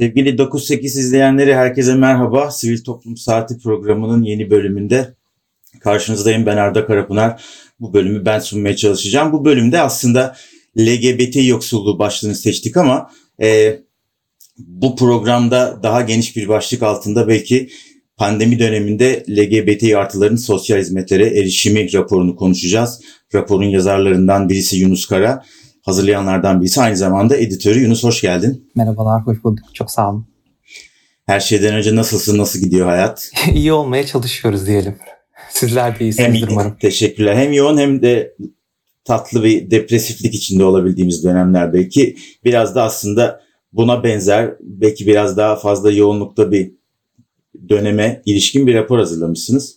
[0.00, 2.50] Sevgili 98 izleyenleri herkese merhaba.
[2.50, 5.14] Sivil Toplum Saati programının yeni bölümünde
[5.80, 6.46] karşınızdayım.
[6.46, 7.42] Ben Arda Karapınar.
[7.80, 9.32] Bu bölümü ben sunmaya çalışacağım.
[9.32, 10.36] Bu bölümde aslında
[10.78, 13.10] LGBT yoksulluğu başlığını seçtik ama
[13.42, 13.78] e,
[14.58, 17.70] bu programda daha geniş bir başlık altında belki
[18.16, 23.00] pandemi döneminde LGBT artıların sosyal hizmetlere erişimi raporunu konuşacağız.
[23.34, 25.44] Raporun yazarlarından birisi Yunus Kara
[25.90, 26.80] hazırlayanlardan birisi.
[26.80, 28.70] Aynı zamanda editörü Yunus hoş geldin.
[28.74, 29.64] Merhabalar, hoş bulduk.
[29.74, 30.26] Çok sağ olun.
[31.26, 33.30] Her şeyden önce nasılsın, nasıl gidiyor hayat?
[33.54, 34.96] İyi olmaya çalışıyoruz diyelim.
[35.50, 36.76] Sizler de iyisinizdir hem, umarım.
[36.80, 37.36] Teşekkürler.
[37.36, 38.34] Hem yoğun hem de
[39.04, 42.16] tatlı bir depresiflik içinde olabildiğimiz dönemler belki.
[42.44, 43.40] Biraz da aslında
[43.72, 46.72] buna benzer, belki biraz daha fazla yoğunlukta bir
[47.68, 49.76] döneme ilişkin bir rapor hazırlamışsınız.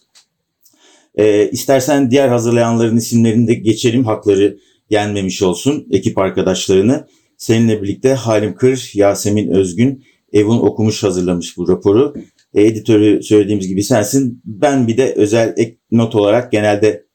[1.16, 4.06] Ee, istersen diğer hazırlayanların isimlerini de geçelim.
[4.06, 4.58] Hakları
[4.94, 7.08] yenmemiş olsun ekip arkadaşlarını.
[7.38, 12.14] Seninle birlikte Halim Kır, Yasemin Özgün, Evun okumuş hazırlamış bu raporu.
[12.54, 14.42] E, editörü söylediğimiz gibi sensin.
[14.46, 17.06] Ben bir de özel ek not olarak genelde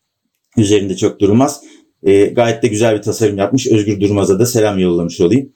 [0.56, 1.60] üzerinde çok durmaz.
[2.02, 3.66] E, gayet de güzel bir tasarım yapmış.
[3.66, 5.52] Özgür Durmaz'a da selam yollamış olayım.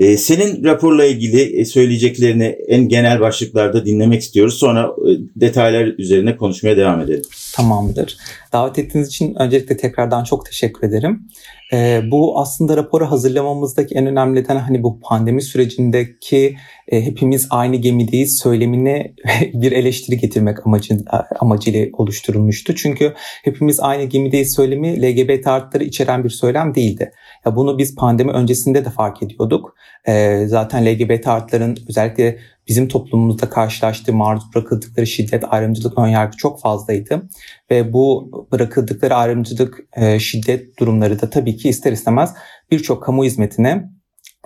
[0.00, 4.58] E, senin raporla ilgili e, söyleyeceklerini en genel başlıklarda dinlemek istiyoruz.
[4.58, 7.22] Sonra e, detaylar üzerine konuşmaya devam edelim.
[7.54, 8.16] Tamamdır.
[8.52, 11.28] Davet ettiğiniz için öncelikle tekrardan çok teşekkür ederim.
[11.72, 16.56] E, bu aslında raporu hazırlamamızdaki en önemli neden hani bu pandemi sürecindeki
[16.88, 19.14] e, hepimiz aynı gemideyiz söylemine
[19.54, 20.98] bir eleştiri getirmek amacı,
[21.40, 22.74] amacıyla oluşturulmuştu.
[22.74, 27.12] Çünkü hepimiz aynı gemideyiz söylemi LGBT artıları içeren bir söylem değildi.
[27.46, 29.74] Ya bunu biz pandemi öncesinde de fark ediyorduk.
[30.04, 37.28] E, zaten LGBT artıların özellikle bizim toplumumuzda karşılaştığı maruz bırakıldıkları şiddet, ayrımcılık, önyargı çok fazlaydı.
[37.70, 42.34] Ve bu bırakıldıkları ayrımcılık, e, şiddet durumları da tabii ki ister istemez
[42.70, 43.90] birçok kamu hizmetine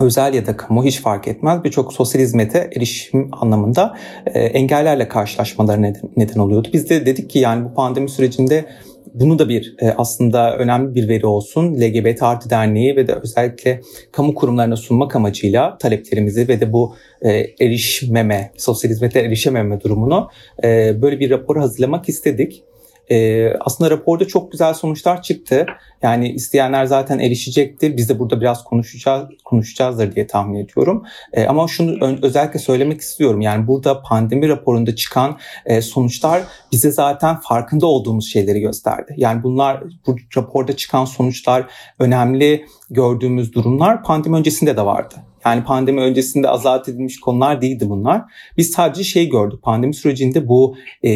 [0.01, 3.97] özel ya da kamu hiç fark etmez birçok sosyal hizmete erişim anlamında
[4.27, 6.69] e, engellerle karşılaşmaları neden, neden oluyordu.
[6.73, 8.65] Biz de dedik ki yani bu pandemi sürecinde
[9.15, 11.75] bunu da bir e, aslında önemli bir veri olsun.
[11.75, 13.81] LGBT Artı Derneği ve de özellikle
[14.13, 17.31] kamu kurumlarına sunmak amacıyla taleplerimizi ve de bu e,
[17.61, 20.29] erişmeme, sosyal hizmete erişememe durumunu
[20.65, 22.65] e, böyle bir rapor hazırlamak istedik.
[23.11, 25.67] E, aslında raporda çok güzel sonuçlar çıktı.
[26.03, 27.97] Yani isteyenler zaten erişecektir.
[27.97, 31.05] Biz de burada biraz konuşacağız, konuşacağızdır diye tahmin ediyorum.
[31.33, 33.41] E, ama şunu özellikle söylemek istiyorum.
[33.41, 36.43] Yani burada pandemi raporunda çıkan e, sonuçlar
[36.73, 39.15] bize zaten farkında olduğumuz şeyleri gösterdi.
[39.17, 41.67] Yani bunlar bu raporda çıkan sonuçlar
[41.99, 45.15] önemli gördüğümüz durumlar pandemi öncesinde de vardı.
[45.47, 48.23] Yani pandemi öncesinde azat edilmiş konular değildi bunlar.
[48.57, 49.63] Biz sadece şey gördük.
[49.63, 51.11] Pandemi sürecinde bu e,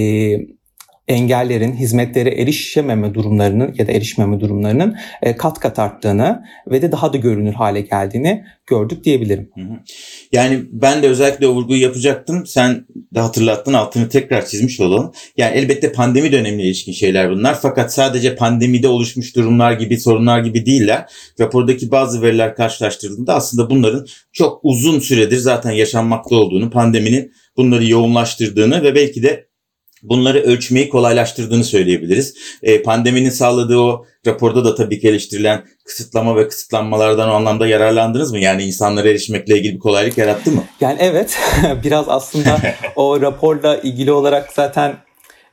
[1.09, 7.13] engellerin hizmetlere erişememe durumlarının ya da erişmeme durumlarının e, kat kat arttığını ve de daha
[7.13, 9.51] da görünür hale geldiğini gördük diyebilirim.
[10.33, 12.47] Yani ben de özellikle o vurguyu yapacaktım.
[12.47, 15.13] Sen de hatırlattın altını tekrar çizmiş olalım.
[15.37, 17.59] Yani elbette pandemi dönemine ilişkin şeyler bunlar.
[17.63, 21.07] Fakat sadece pandemide oluşmuş durumlar gibi sorunlar gibi değiller.
[21.41, 28.83] Rapordaki bazı veriler karşılaştırıldığında aslında bunların çok uzun süredir zaten yaşanmakta olduğunu, pandeminin bunları yoğunlaştırdığını
[28.83, 29.48] ve belki de
[30.03, 32.35] bunları ölçmeyi kolaylaştırdığını söyleyebiliriz.
[32.63, 38.33] E, pandeminin sağladığı o raporda da tabii ki eleştirilen kısıtlama ve kısıtlanmalardan o anlamda yararlandınız
[38.33, 38.39] mı?
[38.39, 40.65] Yani insanlara erişmekle ilgili bir kolaylık yarattı mı?
[40.81, 41.39] Yani evet
[41.85, 42.59] biraz aslında
[42.97, 44.97] o raporla ilgili olarak zaten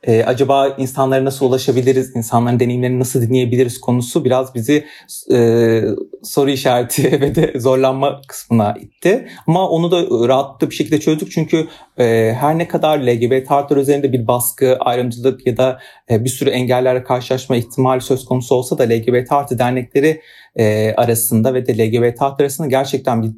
[0.08, 4.86] e, acaba insanlara nasıl ulaşabiliriz, insanların deneyimlerini nasıl dinleyebiliriz konusu biraz bizi
[5.34, 5.82] e,
[6.24, 9.28] soru işareti ve de zorlanma kısmına itti.
[9.48, 11.68] Ama onu da rahatlıkla bir şekilde çözdük çünkü
[12.00, 15.80] e, her ne kadar LGBT artılar üzerinde bir baskı, ayrımcılık ya da
[16.10, 20.22] e, bir sürü engellerle karşılaşma ihtimali söz konusu olsa da LGBT artı dernekleri
[20.56, 23.30] e, arasında ve de LGBT arasında gerçekten bir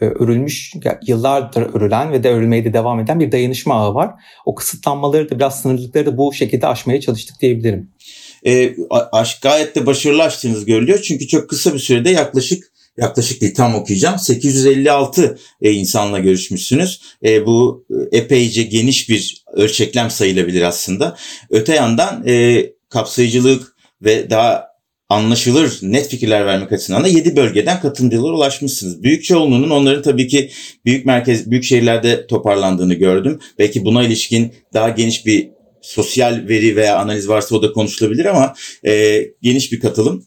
[0.00, 0.72] e, örülmüş,
[1.06, 4.10] yıllardır örülen ve de örülmeye de devam eden bir dayanışma ağı var.
[4.46, 7.90] O kısıtlanmaları da biraz sınırlıkları da bu şekilde aşmaya çalıştık diyebilirim.
[8.46, 10.98] E, aşk gayet de başarılı açtığınız görülüyor.
[11.02, 17.00] Çünkü çok kısa bir sürede yaklaşık yaklaşık değil tam okuyacağım 856 e, insanla görüşmüşsünüz.
[17.24, 21.16] E, bu e, epeyce geniş bir ölçeklem sayılabilir aslında.
[21.50, 24.71] Öte yandan e, kapsayıcılık ve daha
[25.12, 29.02] anlaşılır, net fikirler vermek açısından da 7 bölgeden katılımcılara ulaşmışsınız.
[29.02, 30.50] Büyük çoğunluğunun onların tabii ki
[30.84, 33.38] büyük merkez, büyük şehirlerde toparlandığını gördüm.
[33.58, 35.50] Belki buna ilişkin daha geniş bir
[35.82, 38.54] sosyal veri veya analiz varsa o da konuşulabilir ama
[38.86, 40.26] e, geniş bir katılım.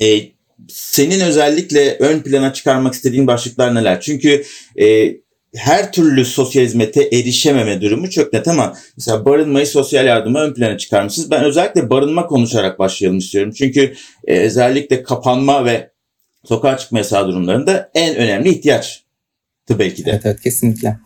[0.00, 0.20] E,
[0.68, 4.00] senin özellikle ön plana çıkarmak istediğin başlıklar neler?
[4.00, 4.44] Çünkü
[4.80, 5.16] e,
[5.56, 10.78] her türlü sosyal hizmete erişememe durumu çok net ama mesela barınmayı sosyal yardıma ön plana
[10.78, 11.30] çıkarmışsınız.
[11.30, 13.52] Ben özellikle barınma konuşarak başlayalım istiyorum.
[13.58, 13.94] Çünkü
[14.26, 15.90] e, özellikle kapanma ve
[16.44, 19.04] sokağa çıkma yasağı durumlarında en önemli ihtiyaç
[19.70, 20.10] belki de.
[20.10, 20.98] Evet, evet kesinlikle.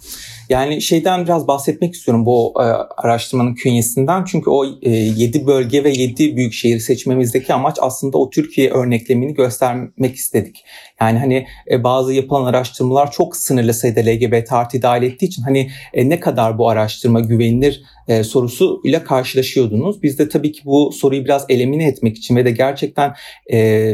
[0.49, 2.62] Yani şeyden biraz bahsetmek istiyorum bu e,
[2.97, 4.25] araştırmanın künyesinden.
[4.25, 9.35] Çünkü o e, 7 bölge ve 7 büyük şehir seçmemizdeki amaç aslında o Türkiye örneklemini
[9.35, 10.65] göstermek istedik.
[11.00, 15.71] Yani hani e, bazı yapılan araştırmalar çok sınırlı sayıda LGBT artı dahil ettiği için hani
[15.95, 20.03] e, ne kadar bu araştırma güvenilir e, sorusu ile karşılaşıyordunuz.
[20.03, 23.15] Biz de tabii ki bu soruyu biraz elemine etmek için ve de gerçekten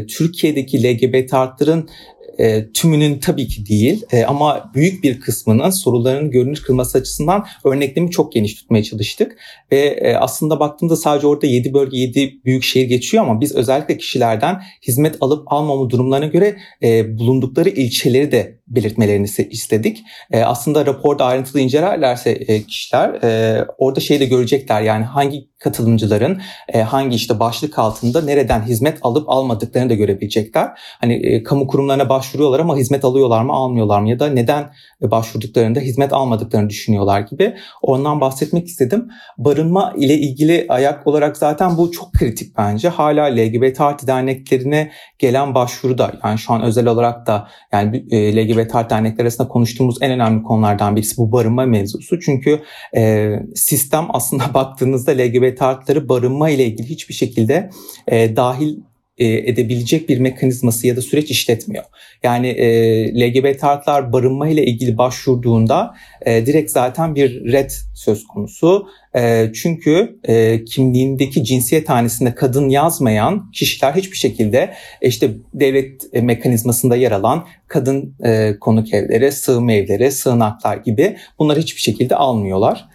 [0.07, 1.89] Türkiye'deki LGBT artların
[2.39, 8.11] e, tümünün tabii ki değil e, ama büyük bir kısmının soruların görünür kılması açısından örneklemi
[8.11, 9.37] çok geniş tutmaya çalıştık.
[9.73, 13.99] Ve e, aslında baktığımda sadece orada 7 bölge 7 büyük şehir geçiyor ama biz özellikle
[13.99, 20.03] kişilerden hizmet alıp almama durumlarına göre e, bulundukları ilçeleri de belirtmelerini istedik.
[20.33, 26.41] E, aslında raporda ayrıntılı incelerlerse e, kişiler e, orada şeyi de görecekler yani hangi katılımcıların
[26.69, 30.69] e, hangi işte başlık altında nereden hizmet alıp almadıklarını da görebilecekler.
[31.01, 34.73] Hani e, kamu kurumlarına başvuruyorlar ama hizmet alıyorlar mı almıyorlar mı ya da neden
[35.03, 37.55] başvurduklarında hizmet almadıklarını düşünüyorlar gibi.
[37.83, 39.09] Ondan bahsetmek istedim.
[39.39, 42.89] Barınma ile ilgili ayak olarak zaten bu çok kritik bence.
[42.89, 48.75] Hala LGBT artı derneklerine gelen başvuruda yani şu an özel olarak da yani e, LGBT
[48.75, 52.21] artı dernekler arasında konuştuğumuz en önemli konulardan birisi bu barınma mevzusu.
[52.21, 52.61] Çünkü
[52.97, 57.71] e, sistem aslında baktığınızda LGBT artıları barınma ile ilgili hiçbir şekilde
[58.09, 58.77] e, dahil
[59.19, 61.85] e, edebilecek bir mekanizması ya da süreç işletmiyor.
[62.23, 65.95] Yani e, LGBT artılar barınma ile ilgili başvurduğunda
[66.27, 68.87] e, direkt zaten bir red söz konusu.
[69.17, 76.97] E, çünkü e, kimliğindeki cinsiyet hanesinde kadın yazmayan kişiler hiçbir şekilde e, işte devlet mekanizmasında
[76.97, 82.89] yer alan kadın e, konuk evleri, sığınma evleri, sığınaklar gibi bunları hiçbir şekilde almıyorlar.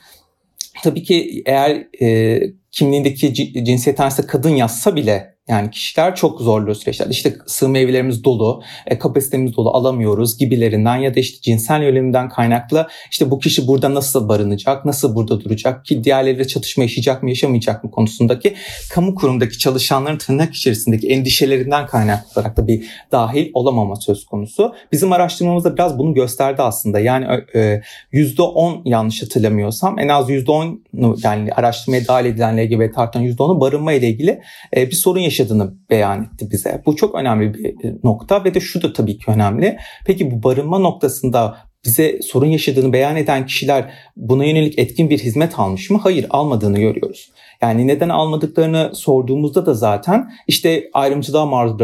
[0.83, 2.39] Tabii ki eğer e,
[2.71, 3.33] kimliğindeki
[3.65, 7.07] cinsiyet hanesinde kadın yazsa bile yani kişiler çok zorluyor süreçler.
[7.09, 12.87] İşte sığınma evlerimiz dolu, e, kapasitemiz dolu alamıyoruz gibilerinden ya da işte cinsel yönelimden kaynaklı
[13.11, 17.83] işte bu kişi burada nasıl barınacak, nasıl burada duracak ki diğerleriyle çatışma yaşayacak mı yaşamayacak
[17.83, 18.55] mı konusundaki
[18.91, 24.75] kamu kurumdaki çalışanların tırnak içerisindeki endişelerinden kaynaklı olarak da bir dahil olamama söz konusu.
[24.91, 26.99] Bizim araştırmamızda biraz bunu gösterdi aslında.
[26.99, 27.25] Yani
[27.55, 27.81] e,
[28.13, 30.79] %10 yanlış hatırlamıyorsam en az %10
[31.23, 34.41] yani araştırmaya dahil edilen LGBT artan %10'u barınma ile ilgili
[34.75, 36.81] e, bir sorun yaşıyor yaşadığını beyan etti bize.
[36.85, 39.77] Bu çok önemli bir e, nokta ve de şu da tabii ki önemli.
[40.05, 45.59] Peki bu barınma noktasında bize sorun yaşadığını beyan eden kişiler buna yönelik etkin bir hizmet
[45.59, 45.99] almış mı?
[46.03, 47.31] Hayır, almadığını görüyoruz.
[47.61, 51.79] Yani neden almadıklarını sorduğumuzda da zaten işte ayrımcılığa maruz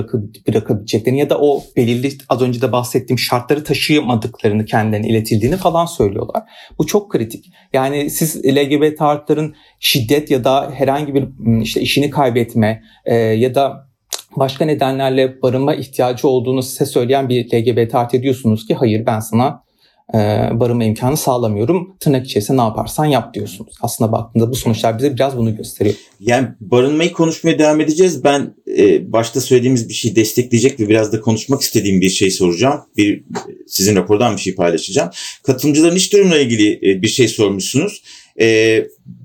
[0.48, 6.44] bırakabileceklerini ya da o belirli az önce de bahsettiğim şartları taşıyamadıklarını kendilerine iletildiğini falan söylüyorlar.
[6.80, 7.46] Bu çok kritik.
[7.74, 11.28] Yani siz LGBT artıların şiddet ya da herhangi bir
[11.62, 13.90] işte işini kaybetme e, ya da
[14.36, 19.65] başka nedenlerle barınma ihtiyacı olduğunu size söyleyen bir LGBT artı diyorsunuz ki hayır ben sana
[20.14, 20.18] e,
[20.60, 21.96] barınma imkanı sağlamıyorum.
[22.00, 23.74] Tırnak içerisinde ne yaparsan yap diyorsunuz.
[23.82, 25.96] Aslında baktığında bu sonuçlar bize biraz bunu gösteriyor.
[26.20, 28.24] Yani barınmayı konuşmaya devam edeceğiz.
[28.24, 32.82] Ben e, başta söylediğimiz bir şeyi destekleyecek ve biraz da konuşmak istediğim bir şey soracağım.
[32.98, 33.24] Bir
[33.68, 35.10] sizin rapordan bir şey paylaşacağım.
[35.44, 38.04] Katılımcıların iş durumuyla ilgili e, bir şey sormuşsunuz.
[38.40, 38.48] E,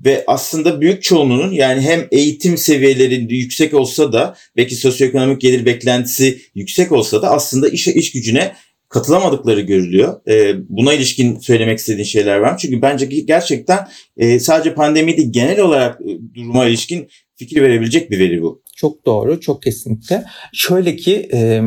[0.05, 6.41] ve aslında büyük çoğunluğunun yani hem eğitim seviyeleri yüksek olsa da belki sosyoekonomik gelir beklentisi
[6.55, 8.55] yüksek olsa da aslında iş, iş gücüne
[8.91, 10.27] katılamadıkları görülüyor.
[10.27, 12.57] E, buna ilişkin söylemek istediğin şeyler var?
[12.57, 17.07] Çünkü bence gerçekten e, sadece pandemi değil genel olarak e, duruma ilişkin
[17.41, 18.61] fikir verebilecek bir veri bu.
[18.75, 20.23] Çok doğru, çok kesinlikle.
[20.53, 21.61] Şöyle ki e,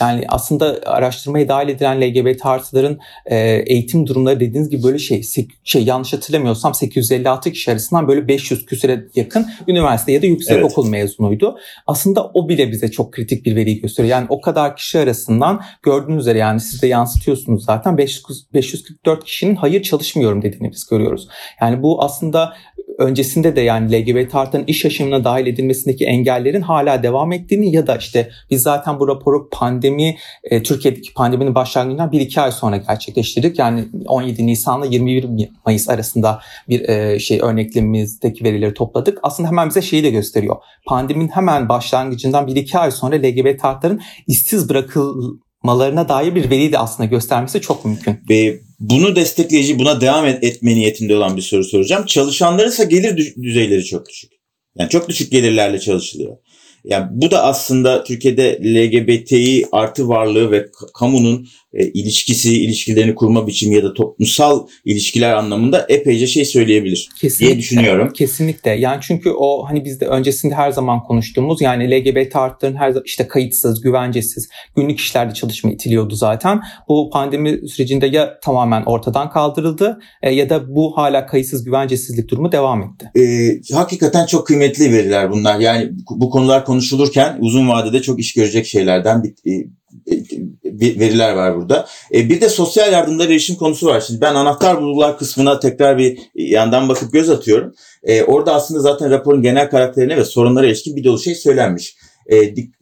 [0.00, 5.22] yani aslında araştırmaya dahil edilen LGBT artıların e, eğitim durumları dediğiniz gibi böyle şey,
[5.64, 10.64] şey yanlış hatırlamıyorsam 856 kişi arasından böyle 500 küsüre yakın üniversite ya da yüksek evet.
[10.64, 11.58] okul mezunuydu.
[11.86, 14.12] Aslında o bile bize çok kritik bir veri gösteriyor.
[14.12, 19.54] Yani o kadar kişi arasından gördüğünüz üzere yani siz de yansıtıyorsunuz zaten 500, 544 kişinin
[19.54, 21.28] hayır çalışmıyorum dediğini biz görüyoruz.
[21.60, 22.54] Yani bu aslında
[22.98, 27.96] öncesinde de yani LGBT artların iş yaşamına dahil edilmesindeki engellerin hala devam ettiğini ya da
[27.96, 33.58] işte biz zaten bu raporu pandemi e, Türkiye'deki pandeminin başlangıcından 1-2 ay sonra gerçekleştirdik.
[33.58, 39.18] Yani 17 Nisan'la 21 Mayıs arasında bir e, şey örneklemimizdeki verileri topladık.
[39.22, 40.56] Aslında hemen bize şeyi de gösteriyor.
[40.86, 46.78] Pandeminin hemen başlangıcından 1-2 ay sonra LGBT artların işsiz bırakıl malarına dair bir veri de
[46.78, 48.20] aslında göstermesi çok mümkün.
[48.28, 52.06] Ve bunu destekleyici, buna devam etme niyetinde olan bir soru soracağım.
[52.06, 54.32] Çalışanların ise gelir düzeyleri çok düşük.
[54.78, 56.36] Yani çok düşük gelirlerle çalışılıyor.
[56.84, 63.74] Yani bu da aslında Türkiye'de LGBTİ artı varlığı ve kamunun e, ilişkisi, ilişkilerini kurma biçimi
[63.74, 67.46] ya da toplumsal ilişkiler anlamında epeyce şey söyleyebilir Kesinlikle.
[67.46, 68.12] diye düşünüyorum.
[68.12, 68.70] Kesinlikle.
[68.70, 73.80] Yani çünkü o hani bizde öncesinde her zaman konuştuğumuz yani LGBT artların her işte kayıtsız,
[73.80, 76.60] güvencesiz, günlük işlerde çalışma itiliyordu zaten.
[76.88, 82.52] Bu pandemi sürecinde ya tamamen ortadan kaldırıldı e, ya da bu hala kayıtsız güvencesizlik durumu
[82.52, 83.20] devam etti.
[83.20, 85.60] E, hakikaten çok kıymetli veriler bunlar.
[85.60, 91.86] Yani bu konular konuşulurken uzun vadede çok iş görecek şeylerden bir e, veriler var burada.
[92.14, 94.00] E, bir de sosyal yardımlara erişim konusu var.
[94.00, 97.74] Şimdi ben anahtar bulgular kısmına tekrar bir yandan bakıp göz atıyorum.
[98.02, 101.96] E, orada aslında zaten raporun genel karakterine ve sorunlara ilişkin bir dolu şey söylenmiş.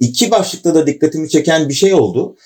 [0.01, 2.37] İki başlıkta da dikkatimi çeken bir şey oldu.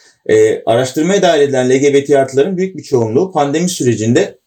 [0.67, 4.39] Araştırmaya dahil edilen LGBT artıların büyük bir çoğunluğu pandemi sürecinde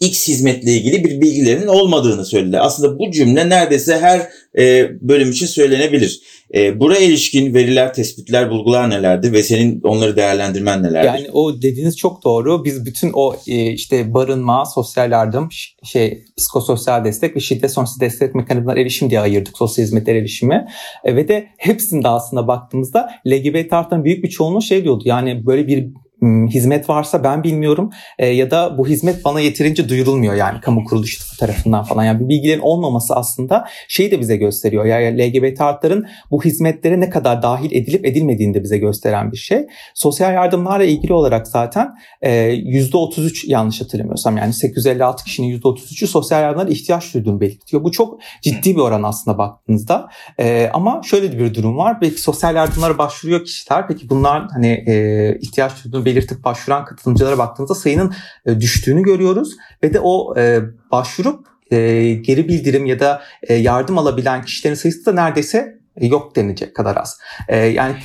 [0.00, 2.58] X hizmetle ilgili bir bilgilerinin olmadığını söyledi.
[2.58, 6.20] Aslında bu cümle neredeyse her e, bölüm için söylenebilir.
[6.54, 11.06] E, buraya ilişkin veriler, tespitler, bulgular nelerdi ve senin onları değerlendirmen nelerdi?
[11.06, 12.64] Yani o dediğiniz çok doğru.
[12.64, 15.48] Biz bütün o e, işte barınma, sosyal yardım,
[15.84, 20.66] şey psikososyal destek ve şiddet sonrası destek mekanizmalar erişim diye ayırdık sosyal hizmetler erişimi.
[21.04, 25.02] E, ve de hepsinde aslında baktığımızda LGBT artların büyük bir çoğunluğu şey diyordu.
[25.06, 25.86] Yani böyle bir
[26.22, 31.36] hizmet varsa ben bilmiyorum e, ya da bu hizmet bana yeterince duyurulmuyor yani kamu kuruluşu
[31.38, 32.04] tarafından falan.
[32.04, 34.84] Yani bilgilerin olmaması aslında şeyi de bize gösteriyor.
[34.84, 39.66] Yani LGBT artların bu hizmetlere ne kadar dahil edilip edilmediğini de bize gösteren bir şey.
[39.94, 46.68] Sosyal yardımlarla ilgili olarak zaten e, %33 yanlış hatırlamıyorsam yani 856 kişinin %33'ü sosyal yardımlara
[46.68, 47.84] ihtiyaç duyduğunu belirtiyor.
[47.84, 50.08] Bu çok ciddi bir oran aslında baktığınızda.
[50.38, 52.00] E, ama şöyle bir durum var.
[52.00, 53.88] Belki sosyal yardımlara başvuruyor kişiler.
[53.88, 58.14] Peki bunlar hani e, ihtiyaç duyduğunu belirtip başvuran katılımcılara baktığımızda sayının
[58.46, 60.60] e, düştüğünü görüyoruz ve de o e,
[60.92, 66.96] başvurup e, geri bildirim ya da yardım alabilen kişilerin sayısı da neredeyse yok denilecek kadar
[66.96, 67.18] az.
[67.50, 67.96] yani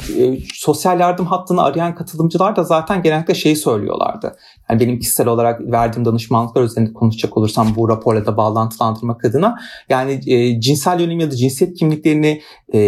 [0.54, 4.38] sosyal yardım hattını arayan katılımcılar da zaten genellikle şeyi söylüyorlardı.
[4.72, 9.56] Yani benim kişisel olarak verdiğim danışmanlıklar üzerinde konuşacak olursam bu raporla da bağlantılandırmak adına
[9.90, 12.42] yani e, cinsel yönelim ya da cinsiyet kimliklerini
[12.74, 12.80] e,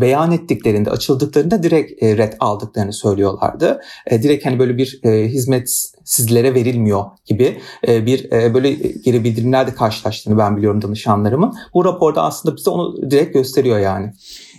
[0.00, 3.80] beyan ettiklerinde, açıldıklarında direkt e, red aldıklarını söylüyorlardı.
[4.06, 8.72] E, direkt hani böyle bir e, hizmet sizlere verilmiyor gibi e, bir e, böyle
[9.04, 11.54] geri bildirimlerle karşılaştığını ben biliyorum danışanlarımın.
[11.74, 14.12] Bu raporda aslında bize onu direkt gösteriyor yani.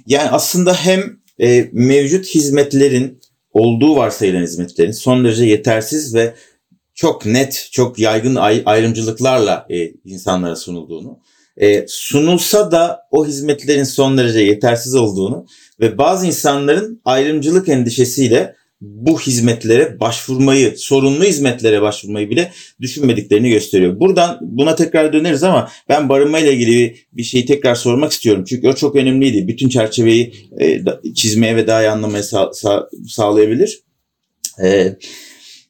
[0.07, 0.99] Yani aslında hem
[1.41, 3.19] e, mevcut hizmetlerin
[3.53, 6.33] olduğu varsayılan hizmetlerin son derece yetersiz ve
[6.99, 11.19] çok net, çok yaygın ayrımcılıklarla e, insanlara sunulduğunu,
[11.57, 15.45] e, sunulsa da o hizmetlerin son derece yetersiz olduğunu
[15.79, 22.51] ve bazı insanların ayrımcılık endişesiyle bu hizmetlere başvurmayı, sorunlu hizmetlere başvurmayı bile
[22.81, 23.99] düşünmediklerini gösteriyor.
[23.99, 28.43] Buradan buna tekrar döneriz ama ben barınma ile ilgili bir şeyi tekrar sormak istiyorum.
[28.47, 29.47] Çünkü o çok önemliydi.
[29.47, 30.81] Bütün çerçeveyi e,
[31.15, 33.83] çizmeye ve daha iyi anlamaya sağ, sağ, sağlayabilir.
[34.57, 34.97] Evet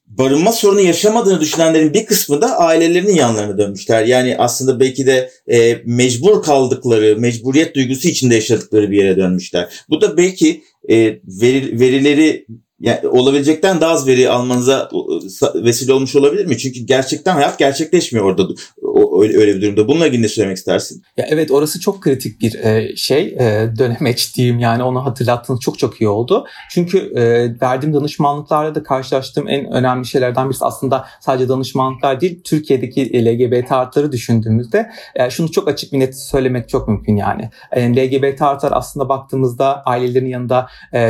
[0.10, 4.06] barınma sorunu yaşamadığını düşünenlerin bir kısmı da ailelerinin yanlarına dönmüşler.
[4.06, 9.70] Yani aslında belki de e, mecbur kaldıkları, mecburiyet duygusu içinde yaşadıkları bir yere dönmüşler.
[9.90, 12.46] Bu da belki e, veri, verileri
[12.80, 14.90] yani olabilecekten daha az veri almanıza
[15.56, 16.58] vesile olmuş olabilir mi?
[16.58, 18.48] Çünkü gerçekten hayat gerçekleşmiyor orada
[19.22, 19.88] öyle, öyle bir durumda.
[19.88, 21.04] Bununla ilgili ne söylemek istersin?
[21.18, 23.22] Ya evet orası çok kritik bir e, şey.
[23.22, 26.46] E, dönemeç diyeyim yani onu hatırlattığınız çok çok iyi oldu.
[26.72, 27.22] Çünkü e,
[27.62, 34.12] verdiğim danışmanlıklarla da karşılaştığım en önemli şeylerden birisi aslında sadece danışmanlıklar değil Türkiye'deki LGBT artları
[34.12, 34.90] düşündüğümüzde
[35.30, 37.50] şunu çok açık bir net söylemek çok mümkün yani.
[37.76, 40.68] LGBT artlar aslında baktığımızda ailelerin yanında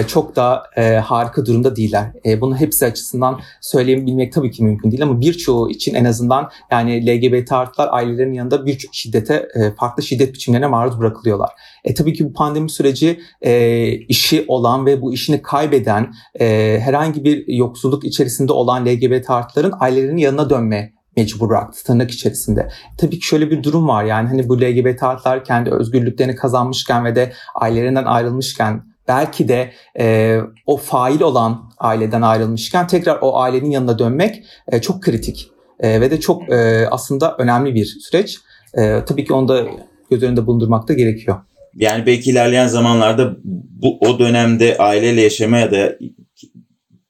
[0.08, 0.64] çok da
[1.04, 2.12] harika durum durumda değiller.
[2.26, 7.08] E, bunu hepsi açısından söyleyebilmek tabii ki mümkün değil ama birçoğu için en azından yani
[7.08, 11.50] LGBT artılar ailelerin yanında birçok şiddete, e, farklı şiddet biçimlerine maruz bırakılıyorlar.
[11.84, 17.24] E tabii ki bu pandemi süreci e, işi olan ve bu işini kaybeden e, herhangi
[17.24, 22.70] bir yoksulluk içerisinde olan LGBT artıların ailelerinin yanına dönme mecbur bıraktı tırnak içerisinde.
[22.98, 27.16] Tabii ki şöyle bir durum var yani hani bu LGBT artılar kendi özgürlüklerini kazanmışken ve
[27.16, 34.00] de ailelerinden ayrılmışken belki de e, o fail olan aileden ayrılmışken tekrar o ailenin yanına
[34.00, 38.38] dönmek e, çok kritik e, ve de çok e, aslında önemli bir süreç.
[38.74, 39.66] E, tabii ki onu da
[40.10, 41.38] göz önünde bulundurmak da gerekiyor.
[41.76, 45.98] Yani belki ilerleyen zamanlarda bu o dönemde aileyle yaşama ya da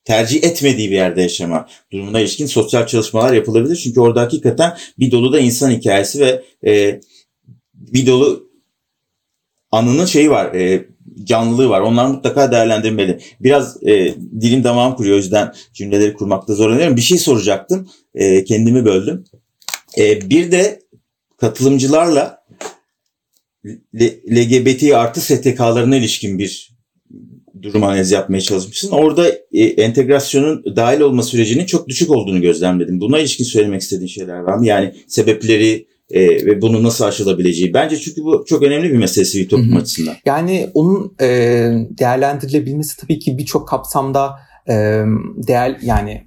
[0.04, 3.76] tercih etmediği bir yerde yaşama durumuna ilişkin sosyal çalışmalar yapılabilir.
[3.76, 7.00] Çünkü orada hakikaten bir dolu da insan hikayesi ve e,
[7.74, 8.50] bir dolu
[9.70, 10.54] anının şeyi var.
[10.54, 10.86] E,
[11.24, 11.80] canlılığı var.
[11.80, 13.20] Onlar mutlaka değerlendirmeli.
[13.40, 16.96] Biraz e, dilim damağım kuruyor o yüzden cümleleri kurmakta zorlanıyorum.
[16.96, 17.88] Bir şey soracaktım.
[18.14, 19.24] E, kendimi böldüm.
[19.98, 20.82] E, bir de
[21.36, 22.40] katılımcılarla
[24.30, 26.70] LGBT artı STK'larına ilişkin bir
[27.62, 28.90] durum analizi yapmaya çalışmışsın.
[28.90, 33.00] Orada e, entegrasyonun dahil olma sürecinin çok düşük olduğunu gözlemledim.
[33.00, 34.66] Buna ilişkin söylemek istediğin şeyler var mı?
[34.66, 37.74] Yani sebepleri e, ve bunu nasıl aşılabileceği.
[37.74, 39.78] Bence çünkü bu çok önemli bir mesele sivil toplum Hı-hı.
[39.78, 40.16] açısından.
[40.24, 41.26] Yani onun e,
[41.98, 44.30] değerlendirilebilmesi tabii ki birçok kapsamda
[44.68, 44.74] e,
[45.36, 46.26] değer yani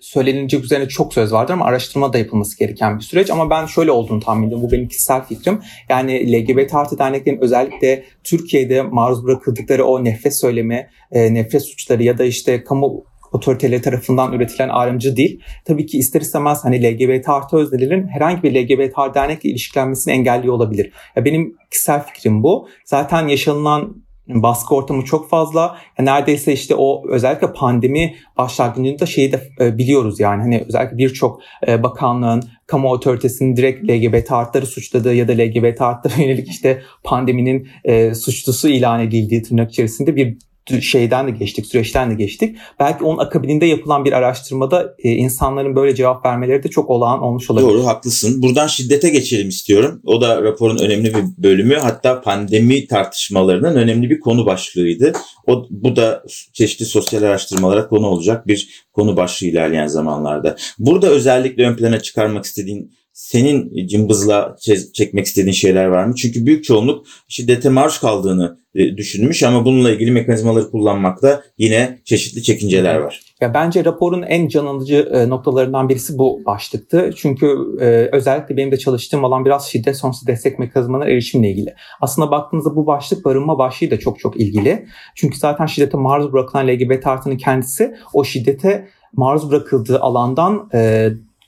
[0.00, 3.30] söylenecek üzerine çok söz vardır ama araştırma da yapılması gereken bir süreç.
[3.30, 4.66] Ama ben şöyle olduğunu tahmin ediyorum.
[4.68, 5.60] Bu benim kişisel fikrim.
[5.88, 12.18] Yani LGBT artı derneklerin özellikle Türkiye'de maruz bırakıldıkları o nefret söylemi, e, nefret suçları ya
[12.18, 15.40] da işte kamu otoriteleri tarafından üretilen ayrımcı değil.
[15.64, 20.54] Tabii ki ister istemez hani LGBT artı öznelerin herhangi bir LGBT artı dernekle ilişkilenmesini engelliyor
[20.54, 20.92] olabilir.
[21.16, 22.68] Ya benim kişisel fikrim bu.
[22.84, 24.02] Zaten yaşanılan
[24.34, 25.76] baskı ortamı çok fazla.
[25.98, 31.82] Neredeyse işte o özellikle pandemi başlangıcında şeyi de e, biliyoruz yani hani özellikle birçok e,
[31.82, 38.14] bakanlığın kamu otoritesinin direkt LGBT artları suçladığı ya da LGBT artlara yönelik işte pandeminin e,
[38.14, 40.36] suçlusu ilan edildiği tırnak içerisinde bir
[40.80, 42.56] şeyden de geçtik, süreçten de geçtik.
[42.80, 47.50] Belki onun akabininde yapılan bir araştırmada e, insanların böyle cevap vermeleri de çok olağan olmuş
[47.50, 47.68] olabilir.
[47.68, 48.42] Doğru, haklısın.
[48.42, 50.00] Buradan şiddete geçelim istiyorum.
[50.04, 51.74] O da raporun önemli bir bölümü.
[51.74, 55.12] Hatta pandemi tartışmalarının önemli bir konu başlığıydı.
[55.46, 60.56] O, bu da çeşitli sosyal araştırmalara konu olacak bir konu başlığı ilerleyen zamanlarda.
[60.78, 64.56] Burada özellikle ön plana çıkarmak istediğin senin cımbızla
[64.94, 66.14] çekmek istediğin şeyler var mı?
[66.14, 72.42] Çünkü büyük çoğunluk şiddete maruz kaldığını e, düşünmüş ama bununla ilgili mekanizmaları kullanmakta yine çeşitli
[72.42, 73.20] çekinceler var.
[73.40, 77.10] Ya bence raporun en canlıcı e, noktalarından birisi bu başlıktı.
[77.16, 77.46] Çünkü
[77.80, 81.74] e, özellikle benim de çalıştığım alan biraz şiddet sonrası destek mekanizmaları erişimle ilgili.
[82.00, 84.86] Aslında baktığınızda bu başlık barınma başlığı da çok çok ilgili.
[85.14, 90.68] Çünkü zaten şiddete maruz bırakılan LGBT artının kendisi o şiddete maruz bırakıldığı alandan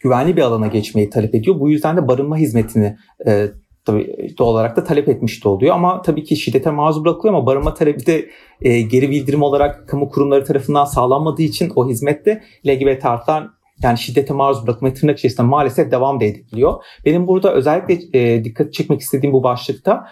[0.02, 1.60] güvenli bir alana geçmeyi talep ediyor.
[1.60, 3.46] Bu yüzden de barınma hizmetini e,
[3.84, 5.74] tabii doğal olarak da talep etmiş de oluyor.
[5.74, 8.28] Ama tabii ki şiddete maruz bırakılıyor ama barınma talebi de
[8.62, 13.48] e, geri bildirim olarak kamu kurumları tarafından sağlanmadığı için o hizmette LGBT artılar
[13.82, 16.84] yani şiddete maruz bırakılma tırnak içerisinde maalesef devam da ediliyor.
[17.04, 20.04] Benim burada özellikle e, dikkat çekmek istediğim bu başlıkta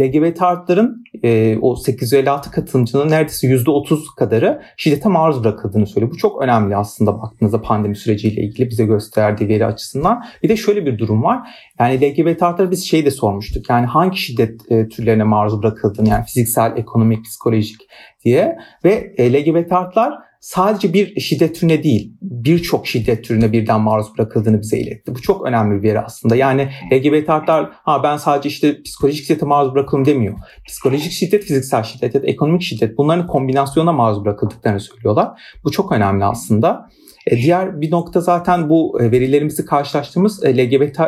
[0.00, 6.12] LGBT artların e, o 856 katılımcının neredeyse %30 kadarı şiddete maruz bırakıldığını söylüyor.
[6.12, 10.24] Bu çok önemli aslında baktığınızda pandemi süreciyle ilgili bize gösterdiği veri açısından.
[10.42, 11.48] Bir de şöyle bir durum var.
[11.80, 13.70] Yani LGBT artları biz şey de sormuştuk.
[13.70, 17.80] Yani hangi şiddet e, türlerine maruz bırakıldığını yani fiziksel, ekonomik, psikolojik
[18.24, 24.06] diye ve e, LGBT artlar sadece bir şiddet türüne değil, birçok şiddet türüne birden maruz
[24.18, 25.14] bırakıldığını bize iletti.
[25.14, 26.36] Bu çok önemli bir veri aslında.
[26.36, 30.34] Yani LGBT artlar ha ben sadece işte psikolojik şiddete maruz bırakılım demiyor.
[30.66, 35.40] Psikolojik şiddet, fiziksel şiddet ya da ekonomik şiddet bunların kombinasyonuna maruz bırakıldıklarını söylüyorlar.
[35.64, 36.88] Bu çok önemli aslında.
[37.28, 41.00] E, diğer bir nokta zaten bu e, verilerimizi karşılaştığımız e, LGBT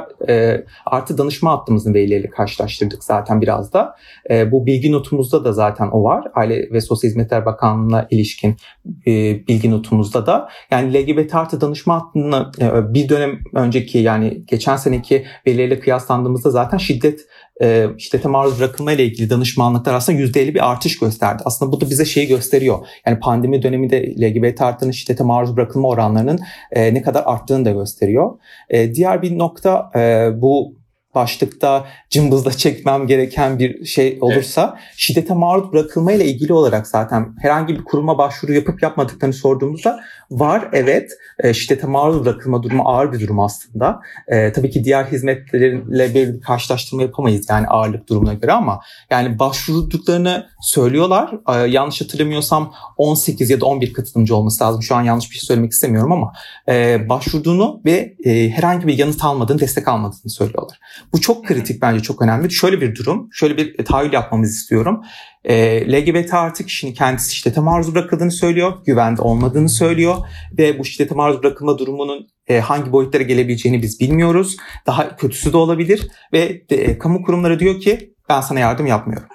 [0.86, 3.96] artı danışma hattımızın verileriyle karşılaştırdık zaten biraz da.
[4.30, 6.24] Bu bilgi notumuzda da zaten o var.
[6.34, 8.56] Aile ve Sosyal Hizmetler Bakanlığı'na ilişkin
[9.48, 10.48] bilgi notumuzda da.
[10.70, 12.50] Yani LGBT artı danışma hattını
[12.94, 17.20] bir dönem önceki yani geçen seneki verileriyle kıyaslandığımızda zaten şiddet
[17.98, 21.42] şiddete maruz bırakılma ile ilgili danışmanlıklar aslında %50 bir artış gösterdi.
[21.46, 22.78] Aslında bu da bize şeyi gösteriyor.
[23.06, 26.40] Yani pandemi döneminde LGBT artının şiddete maruz bırakılma oranlarının
[26.72, 28.38] e, ne kadar arttığını da gösteriyor.
[28.70, 30.80] E, diğer bir nokta e, bu
[31.14, 34.94] başlıkta cımbızla çekmem gereken bir şey olursa evet.
[34.96, 40.68] şiddete maruz bırakılma ile ilgili olarak zaten herhangi bir kuruma başvuru yapıp yapmadıklarını sorduğumuzda var
[40.72, 44.00] evet e, şiddete maruz bırakılma durumu ağır bir durum aslında.
[44.28, 50.46] E, tabii ki diğer hizmetlerle bir karşılaştırma yapamayız yani ağırlık durumuna göre ama yani başvurduklarını
[50.60, 51.32] söylüyorlar.
[51.48, 54.82] E, yanlış hatırlamıyorsam 18 ya da 11 katılımcı olması lazım.
[54.82, 56.32] Şu an yanlış bir şey söylemek istemiyorum ama
[56.68, 60.78] e, başvurduğunu ve e, herhangi bir yanıt almadığını, destek almadığını söylüyorlar.
[61.12, 62.50] Bu çok kritik bence çok önemli.
[62.50, 65.02] Şöyle bir durum, şöyle bir tahayyül yapmamızı istiyorum.
[65.44, 70.16] E, LGBT artı kişinin kendisi şiddete maruz bırakıldığını söylüyor, güvende olmadığını söylüyor
[70.58, 74.56] ve bu şiddete maruz bırakılma durumunun e, hangi boyutlara gelebileceğini biz bilmiyoruz.
[74.86, 79.28] Daha kötüsü de olabilir ve de, e, kamu kurumları diyor ki ben sana yardım yapmıyorum.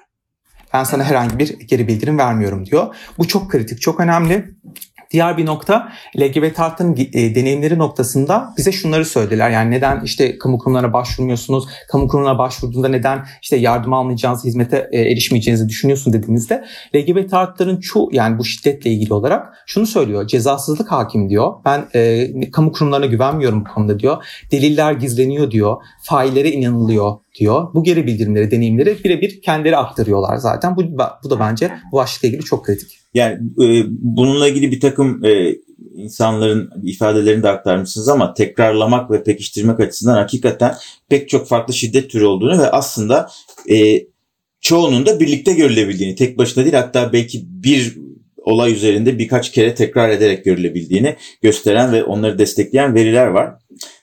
[0.74, 2.96] Ben sana herhangi bir geri bildirim vermiyorum diyor.
[3.18, 4.46] Bu çok kritik, çok önemli.
[5.12, 9.50] Diğer bir nokta LGBT artın e, deneyimleri noktasında bize şunları söylediler.
[9.50, 11.66] Yani neden işte kamu kurumlarına başvurmuyorsunuz?
[11.92, 16.66] Kamu kurumuna başvurduğunda neden işte yardım almayacağınız, hizmete e, erişmeyeceğinizi düşünüyorsun dediğimizde
[16.96, 20.28] LGBT artıların çoğu yani bu şiddetle ilgili olarak şunu söylüyor.
[20.28, 21.54] Cezasızlık hakim diyor.
[21.66, 24.26] Ben e, kamu kurumlarına güvenmiyorum bu konuda diyor.
[24.52, 25.78] Deliller gizleniyor diyor.
[26.02, 27.74] Faillere inanılıyor diyor.
[27.74, 30.76] Bu geri bildirimleri, deneyimleri birebir kendileri aktarıyorlar zaten.
[30.76, 30.84] Bu,
[31.24, 33.00] bu da bence bu başlıkla ilgili çok kritik.
[33.14, 35.56] Yani e, bununla ilgili bir takım e,
[35.96, 40.76] insanların ifadelerini de aktarmışsınız ama tekrarlamak ve pekiştirmek açısından hakikaten
[41.10, 43.30] pek çok farklı şiddet türü olduğunu ve aslında
[43.70, 44.06] e,
[44.62, 47.98] çoğunun da birlikte görülebildiğini, tek başına değil hatta belki bir
[48.46, 53.54] olay üzerinde birkaç kere tekrar ederek görülebildiğini gösteren ve onları destekleyen veriler var.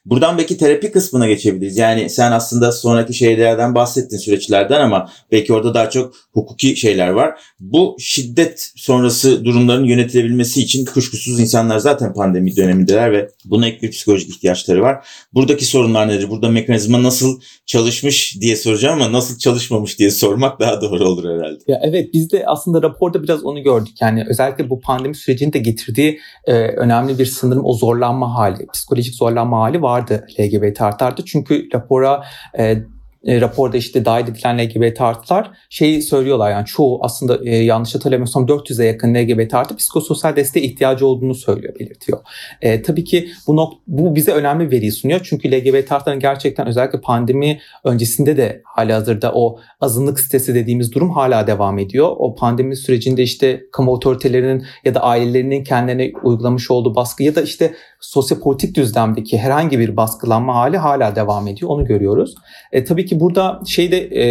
[0.04, 1.76] Buradan belki terapi kısmına geçebiliriz.
[1.76, 7.40] Yani sen aslında sonraki şeylerden bahsettin süreçlerden ama belki orada daha çok hukuki şeyler var.
[7.60, 13.90] Bu şiddet sonrası durumların yönetilebilmesi için kuşkusuz insanlar zaten pandemi dönemindeler ve buna ek bir
[13.90, 15.06] psikolojik ihtiyaçları var.
[15.34, 16.30] Buradaki sorunlar nedir?
[16.30, 21.58] Burada mekanizma nasıl çalışmış diye soracağım ama nasıl çalışmamış diye sormak daha doğru olur herhalde.
[21.68, 23.94] Ya evet biz de aslında raporda biraz onu gördük.
[24.00, 29.14] Yani özellikle bu pandemi sürecinin de getirdiği e, önemli bir sanırım o zorlanma hali, psikolojik
[29.14, 31.24] zorlanma hali vardı LGBT artılarda.
[31.24, 32.24] Çünkü rapora
[32.58, 32.76] e,
[33.24, 38.46] e, raporda işte dahil edilen LGBT artılar şeyi söylüyorlar yani çoğu aslında e, yanlış hatırlamıyorsam
[38.46, 42.18] 400'e yakın LGBT artı psikososyal desteğe ihtiyacı olduğunu söylüyor, belirtiyor.
[42.62, 45.20] E, tabii ki bu, nok- bu bize önemli veri sunuyor.
[45.24, 51.10] Çünkü LGBT artıların gerçekten özellikle pandemi öncesinde de hali hazırda o azınlık sitesi dediğimiz durum
[51.10, 52.08] hala devam ediyor.
[52.18, 57.42] O pandemi sürecinde işte kamu otoritelerinin ya da ailelerinin kendilerine uygulamış olduğu baskı ya da
[57.42, 61.70] işte sosyopolitik düzlemdeki herhangi bir baskılanma hali hala devam ediyor.
[61.70, 62.34] Onu görüyoruz.
[62.72, 64.24] E, tabii ki burada şeyde e,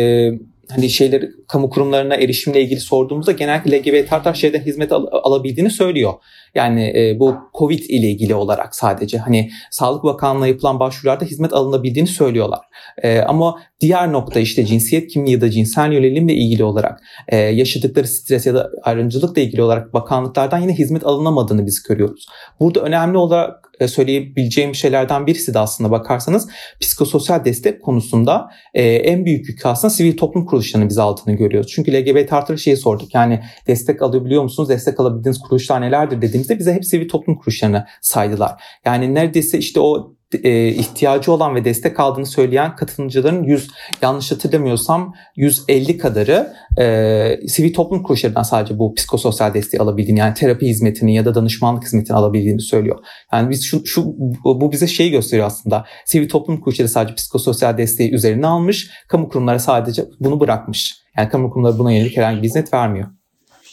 [0.76, 6.14] hani şeyleri kamu kurumlarına erişimle ilgili sorduğumuzda genellikle LGBT artılar şeyden hizmet al- alabildiğini söylüyor.
[6.56, 12.08] Yani e, bu Covid ile ilgili olarak sadece hani Sağlık Bakanlığı'na yapılan başvurularda hizmet alınabildiğini
[12.08, 12.60] söylüyorlar.
[13.04, 18.08] E, ama diğer nokta işte cinsiyet kimliği ya da cinsel yönelimle ilgili olarak e, yaşadıkları
[18.08, 22.26] stres ya da ayrımcılıkla ilgili olarak bakanlıklardan yine hizmet alınamadığını biz görüyoruz.
[22.60, 29.26] Burada önemli olarak e, söyleyebileceğim şeylerden birisi de aslında bakarsanız psikososyal destek konusunda e, en
[29.26, 31.72] büyük yükü aslında sivil toplum kuruluşlarının biz altını görüyoruz.
[31.76, 34.70] Çünkü LGBT artıları şeyi sorduk yani destek alabiliyor musunuz?
[34.70, 38.64] Destek alabildiğiniz kuruluşlar nelerdir dediğimizde bize hep sivil toplum kuruluşlarını saydılar.
[38.86, 43.68] Yani neredeyse işte o e, ihtiyacı olan ve destek aldığını söyleyen katılımcıların 100
[44.02, 50.68] yanlış hatırlamıyorsam 150 kadarı e, sivil toplum kuruluşlarından sadece bu psikososyal desteği alabildiğini yani terapi
[50.68, 53.00] hizmetini ya da danışmanlık hizmetini alabildiğini söylüyor.
[53.34, 54.06] Yani biz şu, şu
[54.44, 55.86] bu bize şeyi gösteriyor aslında.
[56.06, 61.02] Sivil toplum kuruluşları sadece psikososyal desteği üzerine almış, kamu kurumları sadece bunu bırakmış.
[61.18, 63.21] Yani kamu kurumları buna yönelik herhangi bir hizmet vermiyor.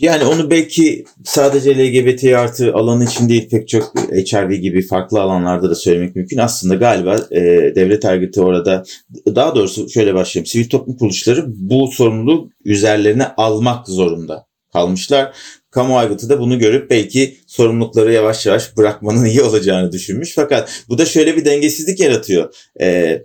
[0.00, 5.70] Yani onu belki sadece LGBT artı alanı için değil pek çok HIV gibi farklı alanlarda
[5.70, 6.38] da söylemek mümkün.
[6.38, 7.40] Aslında galiba e,
[7.74, 8.84] devlet örgütü orada
[9.26, 10.46] daha doğrusu şöyle başlayayım.
[10.46, 15.32] Sivil toplum kuruluşları bu sorumluluğu üzerlerine almak zorunda kalmışlar.
[15.70, 20.32] Kamu aygıtı da bunu görüp belki sorumlulukları yavaş yavaş bırakmanın iyi olacağını düşünmüş.
[20.34, 22.54] Fakat bu da şöyle bir dengesizlik yaratıyor.
[22.80, 23.22] Ee,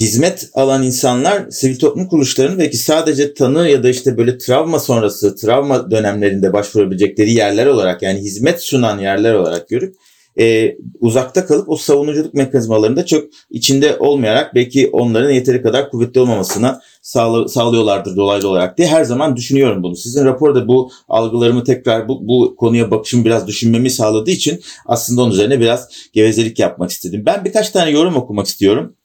[0.00, 5.36] hizmet alan insanlar sivil toplum kuruluşlarının belki sadece tanı ya da işte böyle travma sonrası,
[5.36, 9.94] travma dönemlerinde başvurabilecekleri yerler olarak yani hizmet sunan yerler olarak görüp
[10.38, 16.80] e, uzakta kalıp o savunuculuk mekanizmalarında çok içinde olmayarak belki onların yeteri kadar kuvvetli olmamasına
[17.02, 19.96] sağla, sağlıyorlardır dolaylı olarak diye her zaman düşünüyorum bunu.
[19.96, 25.32] Sizin raporda bu algılarımı tekrar bu, bu konuya bakışımı biraz düşünmemi sağladığı için aslında onun
[25.32, 27.22] üzerine biraz gevezelik yapmak istedim.
[27.26, 28.96] Ben birkaç tane yorum okumak istiyorum.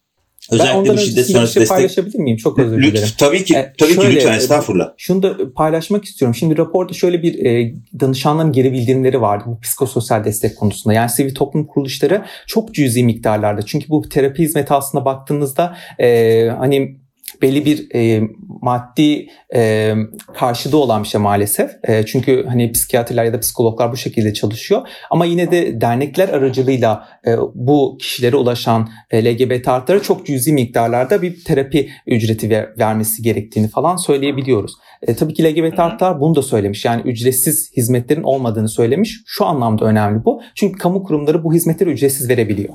[0.51, 1.77] Özellikle ben bu şiddet sonrası şey destek...
[1.77, 2.37] paylaşabilir miyim?
[2.37, 2.93] Çok özür dilerim.
[2.93, 4.89] Lütfen, tabii ki, e, tabii şöyle, ki lütfen estağfurullah.
[4.97, 6.35] Şunu da paylaşmak istiyorum.
[6.35, 10.93] Şimdi raporda şöyle bir e, danışanların geri bildirimleri vardı bu psikososyal destek konusunda.
[10.93, 13.61] Yani sivil toplum kuruluşları çok cüzi miktarlarda.
[13.61, 17.00] Çünkü bu terapi hizmeti aslında baktığınızda e, hani
[17.41, 18.21] belli bir e,
[18.61, 19.93] maddi e,
[20.33, 21.71] karşılığı olan bir şey maalesef.
[21.83, 24.87] E, çünkü hani psikiyatrlar ya da psikologlar bu şekilde çalışıyor.
[25.11, 31.21] Ama yine de dernekler aracılığıyla e, bu kişilere ulaşan e, LGBT artılara çok cüzi miktarlarda
[31.21, 34.73] bir terapi ücreti ver, vermesi gerektiğini falan söyleyebiliyoruz.
[35.01, 36.85] E, tabii ki LGBT artılar bunu da söylemiş.
[36.85, 39.21] Yani ücretsiz hizmetlerin olmadığını söylemiş.
[39.25, 40.41] Şu anlamda önemli bu.
[40.55, 42.73] Çünkü kamu kurumları bu hizmetleri ücretsiz verebiliyor.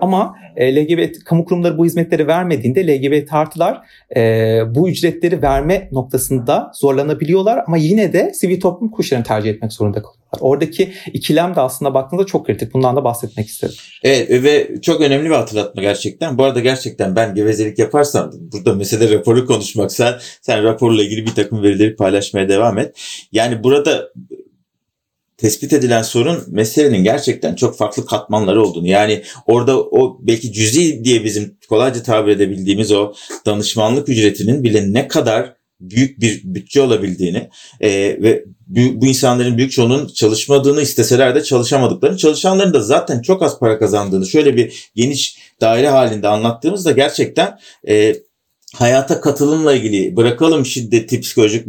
[0.00, 3.80] Ama e, LGBT kamu kurumları bu hizmetleri vermediğinde LGBT artılar
[4.16, 4.20] e,
[4.74, 10.16] bu ücretleri verme noktasında zorlanabiliyorlar ama yine de sivil toplum kuruluşlarını tercih etmek zorunda kalıyorlar.
[10.40, 12.74] Oradaki ikilem de aslında baktığınızda çok kritik.
[12.74, 13.74] Bundan da bahsetmek istedim.
[14.02, 16.38] Evet ve çok önemli bir hatırlatma gerçekten.
[16.38, 19.92] Bu arada gerçekten ben gevezelik yaparsam burada mesele raporu konuşmak.
[19.92, 22.96] Sen, sen raporla ilgili bir takım verileri paylaşmaya devam et.
[23.32, 24.08] Yani burada
[25.36, 28.88] tespit edilen sorun meselenin gerçekten çok farklı katmanları olduğunu.
[28.88, 33.12] Yani orada o belki cüzi diye bizim kolayca tabir edebildiğimiz o
[33.46, 37.90] danışmanlık ücretinin bile ne kadar büyük bir bütçe olabildiğini e,
[38.22, 43.58] ve bu, bu insanların büyük çoğunun çalışmadığını isteseler de çalışamadıklarını, çalışanların da zaten çok az
[43.58, 48.16] para kazandığını şöyle bir geniş daire halinde anlattığımızda gerçekten e,
[48.78, 51.66] hayata katılımla ilgili bırakalım şiddeti, psikolojik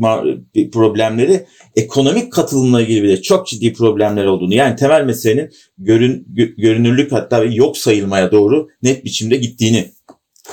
[0.74, 7.44] problemleri, ekonomik katılımla ilgili bile çok ciddi problemler olduğunu yani temel meselenin görün, görünürlük hatta
[7.44, 9.86] yok sayılmaya doğru net biçimde gittiğini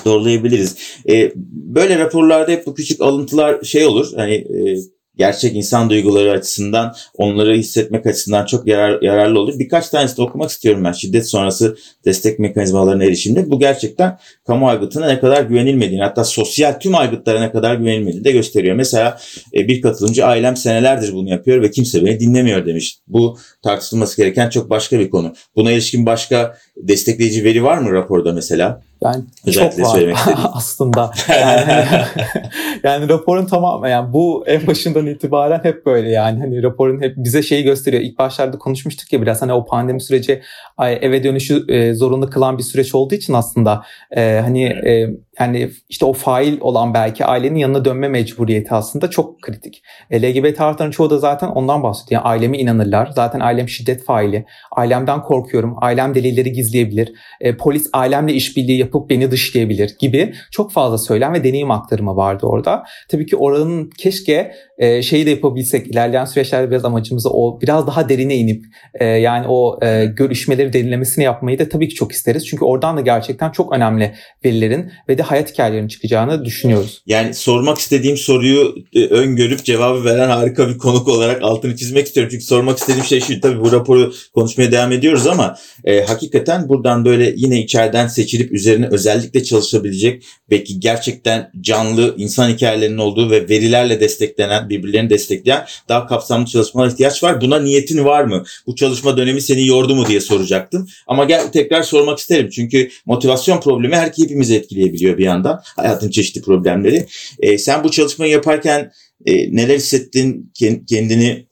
[0.04, 0.76] doğrulayabiliriz.
[1.08, 4.12] E, böyle raporlarda hep bu küçük alıntılar şey olur.
[4.16, 4.76] Hani e,
[5.16, 9.58] gerçek insan duyguları açısından onları hissetmek açısından çok yarar, yararlı olur.
[9.58, 10.92] Birkaç tanesini okumak istiyorum ben.
[10.92, 13.50] Şiddet sonrası destek mekanizmalarına erişimde.
[13.50, 18.32] Bu gerçekten kamu aygıtına ne kadar güvenilmediğini hatta sosyal tüm aygıtlara ne kadar güvenilmediğini de
[18.32, 18.76] gösteriyor.
[18.76, 19.18] Mesela
[19.54, 22.98] e, bir katılımcı ailem senelerdir bunu yapıyor ve kimse beni dinlemiyor demiş.
[23.08, 25.34] Bu tartışılması gereken çok başka bir konu.
[25.56, 28.82] Buna ilişkin başka destekleyici veri var mı raporda mesela?
[29.04, 31.10] Yani Özellikle çok var aslında.
[31.28, 32.04] Yani, hani,
[32.82, 37.42] yani raporun tamamı yani bu en başından itibaren hep böyle yani hani raporun hep bize
[37.42, 38.02] şeyi gösteriyor.
[38.02, 40.42] İlk başlarda konuşmuştuk ya biraz hani o pandemi süreci
[40.82, 43.82] eve dönüşü e, zorunlu kılan bir süreç olduğu için aslında
[44.16, 49.42] e, hani e, yani işte o fail olan belki ailenin yanına dönme mecburiyeti aslında çok
[49.42, 49.82] kritik.
[50.10, 52.22] E, LGBT artıların çoğu da zaten ondan bahsediyor.
[52.22, 53.10] Yani aileme inanırlar.
[53.14, 54.46] Zaten ailem şiddet faili.
[54.72, 55.76] Ailemden korkuyorum.
[55.80, 57.12] Ailem delilleri gizleyebilir.
[57.40, 62.46] E, polis ailemle işbirliği yapıp beni dışlayabilir gibi çok fazla söylem ve deneyim aktarımı vardı
[62.46, 62.84] orada.
[63.08, 68.08] Tabii ki oranın keşke e, şeyi de yapabilsek ilerleyen süreçlerde biraz amacımızı o biraz daha
[68.08, 72.46] derine inip e, yani o e, görüşmeleri derinlemesini yapmayı da tabii ki çok isteriz.
[72.46, 77.02] Çünkü oradan da gerçekten çok önemli verilerin ve de hayat hikayelerinin çıkacağını düşünüyoruz.
[77.06, 82.30] Yani sormak istediğim soruyu e, öngörüp cevabı veren harika bir konuk olarak altını çizmek istiyorum.
[82.32, 87.04] Çünkü sormak istediğim şey şu tabii bu raporu konuşmaya devam ediyoruz ama e, hakikaten buradan
[87.04, 94.00] böyle yine içeriden seçilip üzerine özellikle çalışabilecek belki gerçekten canlı insan hikayelerinin olduğu ve verilerle
[94.00, 97.40] desteklenen birbirlerini destekleyen daha kapsamlı çalışmalara ihtiyaç var.
[97.40, 98.44] Buna niyetin var mı?
[98.66, 100.88] Bu çalışma dönemi seni yordu mu diye soracaktım.
[101.06, 102.50] Ama gel tekrar sormak isterim.
[102.50, 105.60] Çünkü motivasyon problemi her hepimizi etkileyebiliyor bir yandan.
[105.76, 107.06] Hayatın çeşitli problemleri.
[107.40, 108.92] E, sen bu çalışmayı yaparken
[109.26, 110.52] e, neler hissettin?
[110.88, 111.46] Kendini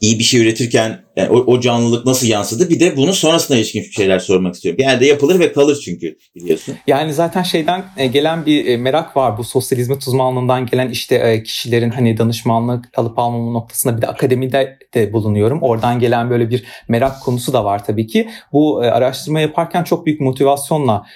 [0.00, 2.70] iyi bir şey üretirken yani o, o canlılık nasıl yansıdı?
[2.70, 4.78] Bir de bunun sonrasında ilişkin şeyler sormak istiyorum.
[4.78, 6.74] Genelde yapılır ve kalır çünkü biliyorsun.
[6.86, 9.38] Yani zaten şeyden e, gelen bir e, merak var.
[9.38, 14.06] Bu sosyal hizmet uzmanlığından gelen işte e, kişilerin hani danışmanlık alıp almama noktasında bir de
[14.06, 15.62] akademide de bulunuyorum.
[15.62, 18.28] Oradan gelen böyle bir merak konusu da var tabii ki.
[18.52, 21.06] Bu araştırma yaparken çok büyük motivasyonla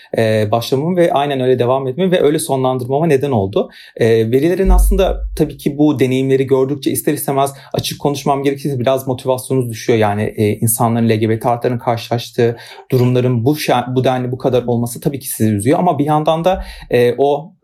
[0.50, 3.70] başlamam ve aynen öyle devam etmem ve öyle sonlandırmama neden oldu.
[4.00, 9.91] Verilerin aslında tabii ki bu deneyimleri gördükçe ister istemez açık konuşmam gerekirse biraz motivasyonunuz düşüyor
[9.92, 10.10] düşüyor.
[10.10, 12.56] Yani e, insanların LGBT artlarının karşılaştığı
[12.90, 13.56] durumların bu
[13.94, 17.54] bu denli bu kadar olması tabii ki sizi üzüyor ama bir yandan da e, o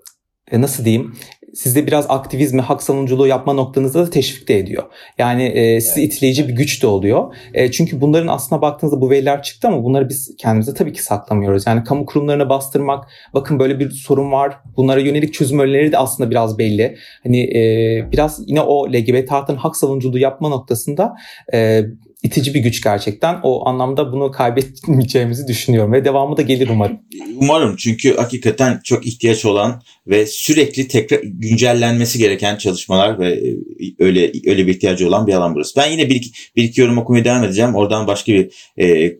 [0.50, 1.14] e, nasıl diyeyim
[1.54, 4.82] sizde biraz aktivizmi, hak savunuculuğu yapma noktanızda da teşvik de ediyor.
[5.18, 6.14] Yani e, sizi evet.
[6.14, 7.34] itleyici bir güç de oluyor.
[7.54, 11.66] E, çünkü bunların aslına baktığınızda bu veriler çıktı ama bunları biz kendimize tabii ki saklamıyoruz.
[11.66, 14.56] Yani kamu kurumlarına bastırmak, bakın böyle bir sorun var.
[14.76, 16.96] Bunlara yönelik çözüm önerileri de aslında biraz belli.
[17.22, 21.14] Hani e, biraz yine o LGBT artların hak savunuculuğu yapma noktasında
[21.54, 21.82] e,
[22.22, 23.40] itici bir güç gerçekten.
[23.42, 26.98] O anlamda bunu kaybetmeyeceğimizi düşünüyorum ve devamı da gelir umarım.
[27.36, 33.56] Umarım çünkü hakikaten çok ihtiyaç olan ve sürekli tekrar güncellenmesi gereken çalışmalar ve e,
[33.98, 35.76] öyle öyle bir ihtiyacı olan bir alan burası.
[35.76, 37.74] Ben yine bir iki, bir iki yorum okumaya devam edeceğim.
[37.74, 39.16] Oradan başka bir e,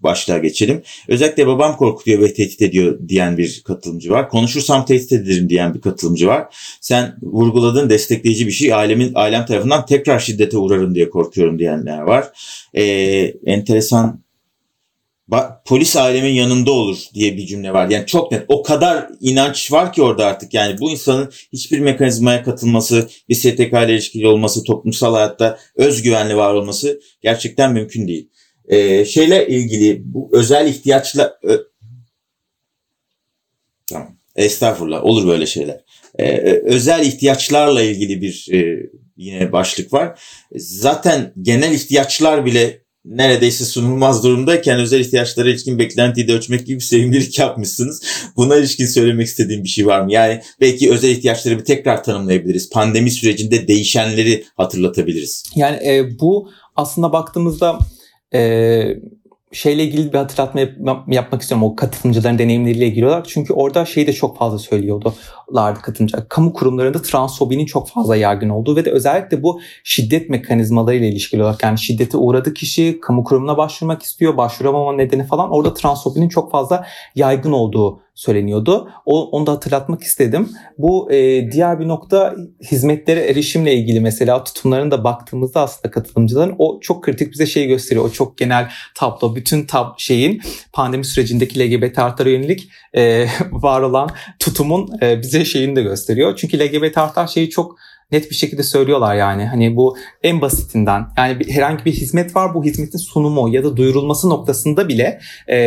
[0.00, 0.82] başlığa geçelim.
[1.08, 4.28] Özellikle babam korkutuyor ve tehdit ediyor diyen bir katılımcı var.
[4.28, 6.56] Konuşursam tehdit ederim diyen bir katılımcı var.
[6.80, 12.24] Sen vurguladığın destekleyici bir şey ailemin ailem tarafından tekrar şiddete uğrarım diye korkuyorum diyenler var.
[12.74, 12.82] Ee,
[13.46, 14.22] enteresan
[15.64, 17.88] polis ailemin yanında olur diye bir cümle var.
[17.90, 18.44] Yani çok net.
[18.48, 20.54] O kadar inanç var ki orada artık.
[20.54, 26.54] Yani bu insanın hiçbir mekanizmaya katılması, bir STK ile ilişkili olması, toplumsal hayatta özgüvenli var
[26.54, 28.28] olması gerçekten mümkün değil
[28.68, 31.58] e, şeyle ilgili bu özel ihtiyaçla ö,
[33.90, 35.80] tamam estağfurullah olur böyle şeyler.
[36.18, 40.20] E, özel ihtiyaçlarla ilgili bir e, yine başlık var.
[40.56, 46.84] Zaten genel ihtiyaçlar bile neredeyse sunulmaz durumdayken özel ihtiyaçlara ilişkin beklentiyi de ölçmek gibi bir
[46.84, 48.02] sevimlilik yapmışsınız.
[48.36, 50.12] Buna ilişkin söylemek istediğim bir şey var mı?
[50.12, 52.70] Yani belki özel ihtiyaçları bir tekrar tanımlayabiliriz.
[52.70, 55.44] Pandemi sürecinde değişenleri hatırlatabiliriz.
[55.54, 57.78] Yani e, bu aslında baktığımızda
[58.34, 59.00] e,
[59.52, 61.66] şeyle ilgili bir hatırlatma yap- yapmak istiyorum.
[61.66, 63.28] O katılımcıların deneyimleriyle ilgili olarak.
[63.28, 66.28] Çünkü orada şeyi de çok fazla söylüyordulardı katılımcılar.
[66.28, 71.62] Kamu kurumlarında transfobinin çok fazla yaygın olduğu ve de özellikle bu şiddet mekanizmalarıyla ilişkili olarak
[71.62, 74.36] yani şiddete uğradı kişi kamu kurumuna başvurmak istiyor.
[74.36, 78.90] Başvuramama nedeni falan orada transfobinin çok fazla yaygın olduğu söyleniyordu.
[79.06, 80.48] O, onu da hatırlatmak istedim.
[80.78, 82.34] Bu e, diğer bir nokta
[82.70, 88.04] hizmetlere erişimle ilgili mesela tutumlarına da baktığımızda aslında katılımcıların o çok kritik bize şey gösteriyor.
[88.04, 89.36] O çok genel tablo.
[89.36, 95.76] Bütün tab şeyin pandemi sürecindeki LGBT artlara yönelik e, var olan tutumun e, bize şeyini
[95.76, 96.36] de gösteriyor.
[96.36, 97.78] Çünkü LGBT artlar şeyi çok
[98.12, 99.46] net bir şekilde söylüyorlar yani.
[99.46, 103.76] Hani bu en basitinden yani bir, herhangi bir hizmet var bu hizmetin sunumu ya da
[103.76, 105.58] duyurulması noktasında bile e,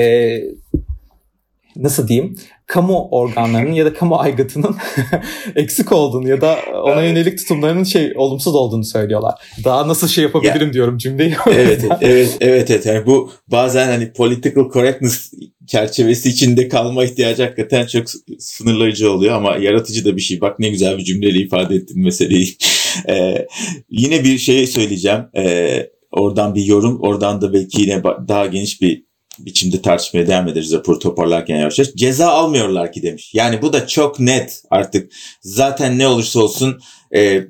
[1.76, 2.36] nasıl diyeyim
[2.72, 4.76] kamu organlarının ya da kamu aygıtının
[5.56, 9.34] eksik olduğunu ya da ona yönelik tutumlarının şey olumsuz olduğunu söylüyorlar.
[9.64, 11.36] Daha nasıl şey yapabilirim ya, diyorum cümleyi.
[11.48, 12.86] evet, evet, evet, evet.
[12.86, 15.34] Yani bu bazen hani political correctness
[15.68, 18.06] çerçevesi içinde kalma ihtiyacı hakikaten çok
[18.40, 20.42] sınırlayıcı oluyor ama yaratıcı da bir şey.
[20.42, 22.48] Bak ne güzel bir cümleyle ifade ettin meseleyi.
[23.10, 23.48] ee,
[23.90, 25.22] yine bir şey söyleyeceğim.
[25.38, 30.74] Ee, oradan bir yorum, oradan da belki yine daha geniş bir biçimde tartışmaya devam ederiz
[30.74, 31.94] raporu toparlarken yavaş yavaş.
[31.96, 33.32] Ceza almıyorlar ki demiş.
[33.34, 35.12] Yani bu da çok net artık.
[35.42, 36.82] Zaten ne olursa olsun
[37.16, 37.44] e,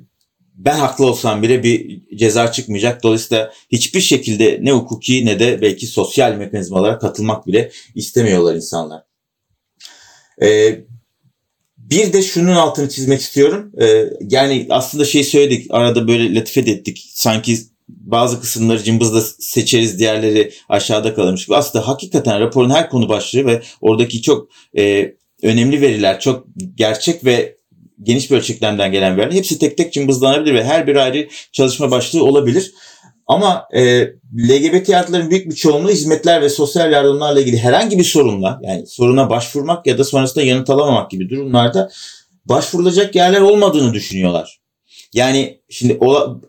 [0.54, 3.02] ben haklı olsam bile bir ceza çıkmayacak.
[3.02, 9.02] Dolayısıyla hiçbir şekilde ne hukuki ne de belki sosyal mekanizmalara katılmak bile istemiyorlar insanlar.
[10.42, 10.78] E,
[11.76, 13.72] bir de şunun altını çizmek istiyorum.
[13.80, 17.10] E, yani aslında şey söyledik arada böyle latife ettik.
[17.14, 21.48] Sanki bazı kısımları cımbızla seçeriz diğerleri aşağıda kalırmış.
[21.50, 27.56] Aslında hakikaten raporun her konu başlığı ve oradaki çok e, önemli veriler, çok gerçek ve
[28.02, 32.24] geniş bir ölçeklemden gelen veriler hepsi tek tek cımbızlanabilir ve her bir ayrı çalışma başlığı
[32.24, 32.72] olabilir.
[33.26, 34.06] Ama e,
[34.50, 39.30] LGBT artıların büyük bir çoğunluğu hizmetler ve sosyal yardımlarla ilgili herhangi bir sorunla yani soruna
[39.30, 41.90] başvurmak ya da sonrasında yanıt alamamak gibi durumlarda
[42.44, 44.61] başvurulacak yerler olmadığını düşünüyorlar.
[45.14, 45.98] Yani şimdi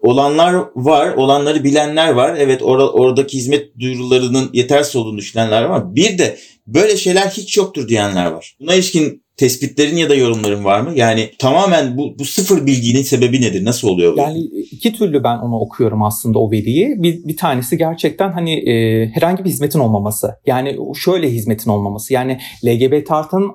[0.02, 2.36] olanlar var, olanları bilenler var.
[2.40, 7.88] Evet or- oradaki hizmet duyurularının yetersiz olduğunu düşünenler var bir de böyle şeyler hiç yoktur
[7.88, 8.56] diyenler var.
[8.60, 10.92] Buna ilişkin tespitlerin ya da yorumların var mı?
[10.96, 13.66] Yani tamamen bu, bu sıfır bilginin sebebi nedir?
[13.66, 14.18] Nasıl oluyor bu?
[14.18, 14.40] Yani
[14.72, 17.04] iki türlü ben onu okuyorum aslında o veriyi.
[17.04, 20.36] Bir, bir tanesi gerçekten hani e, herhangi bir hizmetin olmaması.
[20.46, 22.14] Yani şöyle hizmetin olmaması.
[22.14, 23.52] Yani LGBT artın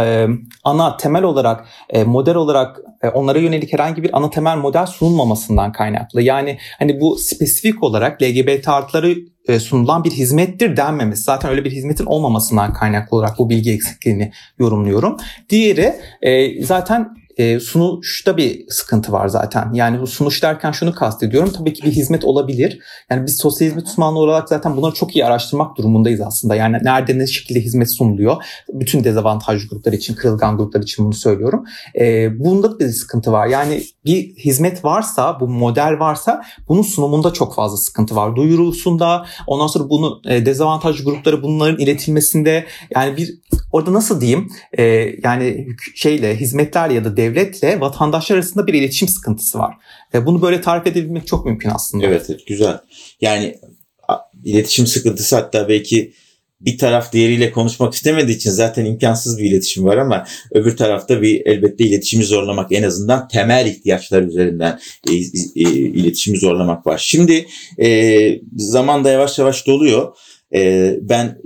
[0.00, 0.26] e,
[0.64, 5.72] ana temel olarak e, model olarak e, onlara yönelik herhangi bir ana temel model sunulmamasından
[5.72, 6.22] kaynaklı.
[6.22, 9.16] Yani hani bu spesifik olarak LGBT artıları
[9.48, 11.22] e, sunulan bir hizmettir denmemesi.
[11.22, 15.16] Zaten öyle bir hizmetin olmamasından kaynaklı olarak bu bilgi eksikliğini yorumluyorum.
[15.50, 19.72] Diğeri e, zaten e, sunuşta bir sıkıntı var zaten.
[19.72, 21.52] Yani bu sunuş derken şunu kastediyorum.
[21.58, 22.78] Tabii ki bir hizmet olabilir.
[23.10, 26.54] Yani biz sosyal hizmet uzmanlığı olarak zaten bunları çok iyi araştırmak durumundayız aslında.
[26.54, 28.44] Yani nerede ne şekilde hizmet sunuluyor.
[28.72, 31.64] Bütün dezavantajlı gruplar için, kırılgan gruplar için bunu söylüyorum.
[31.98, 33.46] E, bunda bir sıkıntı var.
[33.46, 38.36] Yani bir hizmet varsa, bu model varsa bunun sunumunda çok fazla sıkıntı var.
[38.36, 43.34] Duyurusunda, ondan sonra bunu e, dezavantajlı gruplara bunların iletilmesinde yani bir
[43.72, 44.82] orada nasıl diyeyim e,
[45.24, 49.74] yani şeyle hizmetlerle ya da devletle vatandaşlar arasında bir iletişim sıkıntısı var.
[50.14, 52.06] E, bunu böyle tarif edebilmek çok mümkün aslında.
[52.06, 52.78] Evet, evet güzel.
[53.20, 53.58] Yani
[54.44, 56.12] iletişim sıkıntısı hatta belki
[56.60, 61.46] bir taraf diğeriyle konuşmak istemediği için zaten imkansız bir iletişim var ama öbür tarafta bir
[61.46, 64.80] elbette iletişimi zorlamak en azından temel ihtiyaçlar üzerinden
[65.10, 66.98] e, e, iletişimi zorlamak var.
[67.04, 67.46] Şimdi
[67.78, 70.16] e, zaman da yavaş yavaş doluyor.
[70.54, 71.38] E, ben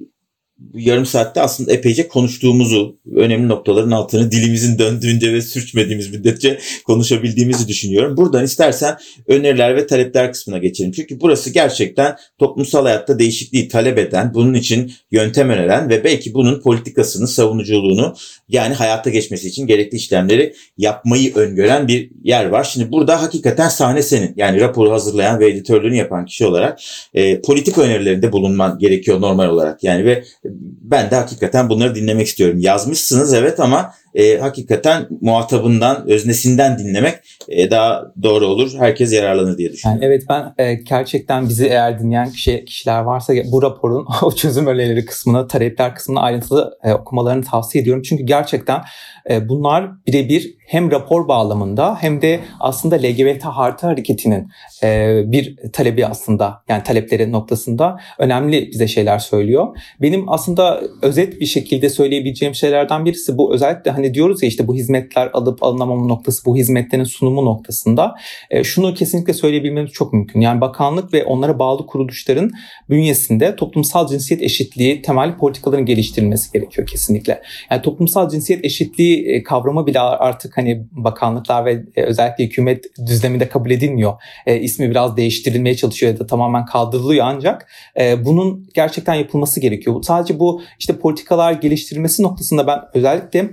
[0.74, 8.16] yarım saatte aslında epeyce konuştuğumuzu, önemli noktaların altını dilimizin döndüğünce ve sürçmediğimiz müddetçe konuşabildiğimizi düşünüyorum.
[8.16, 10.92] Buradan istersen öneriler ve talepler kısmına geçelim.
[10.92, 16.60] Çünkü burası gerçekten toplumsal hayatta değişikliği talep eden, bunun için yöntem öneren ve belki bunun
[16.60, 18.14] politikasını, savunuculuğunu
[18.48, 22.64] yani hayata geçmesi için gerekli işlemleri yapmayı öngören bir yer var.
[22.64, 24.32] Şimdi burada hakikaten sahne senin.
[24.36, 26.80] Yani raporu hazırlayan ve editörlüğünü yapan kişi olarak
[27.14, 29.84] e, politik önerilerinde bulunman gerekiyor normal olarak.
[29.84, 30.24] Yani ve
[30.60, 32.58] ben de hakikaten bunları dinlemek istiyorum.
[32.58, 37.14] Yazmışsınız evet ama e, hakikaten muhatabından, öznesinden dinlemek
[37.48, 38.72] e, daha doğru olur.
[38.78, 40.02] Herkes yararlanır diye düşünüyorum.
[40.02, 44.66] Yani evet ben e, gerçekten bizi eğer dinleyen kişi, kişiler varsa bu raporun o çözüm
[44.66, 48.02] önerileri kısmını, talepler kısmını ayrıntılı e, okumalarını tavsiye ediyorum.
[48.02, 48.82] Çünkü gerçekten
[49.30, 54.48] e, bunlar birebir hem rapor bağlamında hem de aslında LGBT Harita Hareketi'nin
[54.82, 59.76] e, bir talebi aslında yani talepleri noktasında önemli bize şeyler söylüyor.
[60.02, 64.74] Benim aslında özet bir şekilde söyleyebileceğim şeylerden birisi bu özellikle hani diyoruz ya işte bu
[64.74, 68.14] hizmetler alıp alınamama noktası bu hizmetlerin sunumu noktasında
[68.50, 70.40] e, şunu kesinlikle söyleyebilmemiz çok mümkün.
[70.40, 72.50] Yani bakanlık ve onlara bağlı kuruluşların
[72.90, 77.42] bünyesinde toplumsal cinsiyet eşitliği temel politikaların geliştirilmesi gerekiyor kesinlikle.
[77.70, 83.70] Yani toplumsal cinsiyet eşitliği kavramı bile artık hani bakanlıklar ve e, özellikle hükümet düzleminde kabul
[83.70, 84.12] edilmiyor.
[84.46, 87.68] E, ismi biraz değiştirilmeye çalışıyor ya da tamamen kaldırılıyor ancak
[88.00, 90.02] e, bunun gerçekten yapılması gerekiyor.
[90.02, 93.50] Sadece bu işte politikalar geliştirilmesi noktasında ben özellikle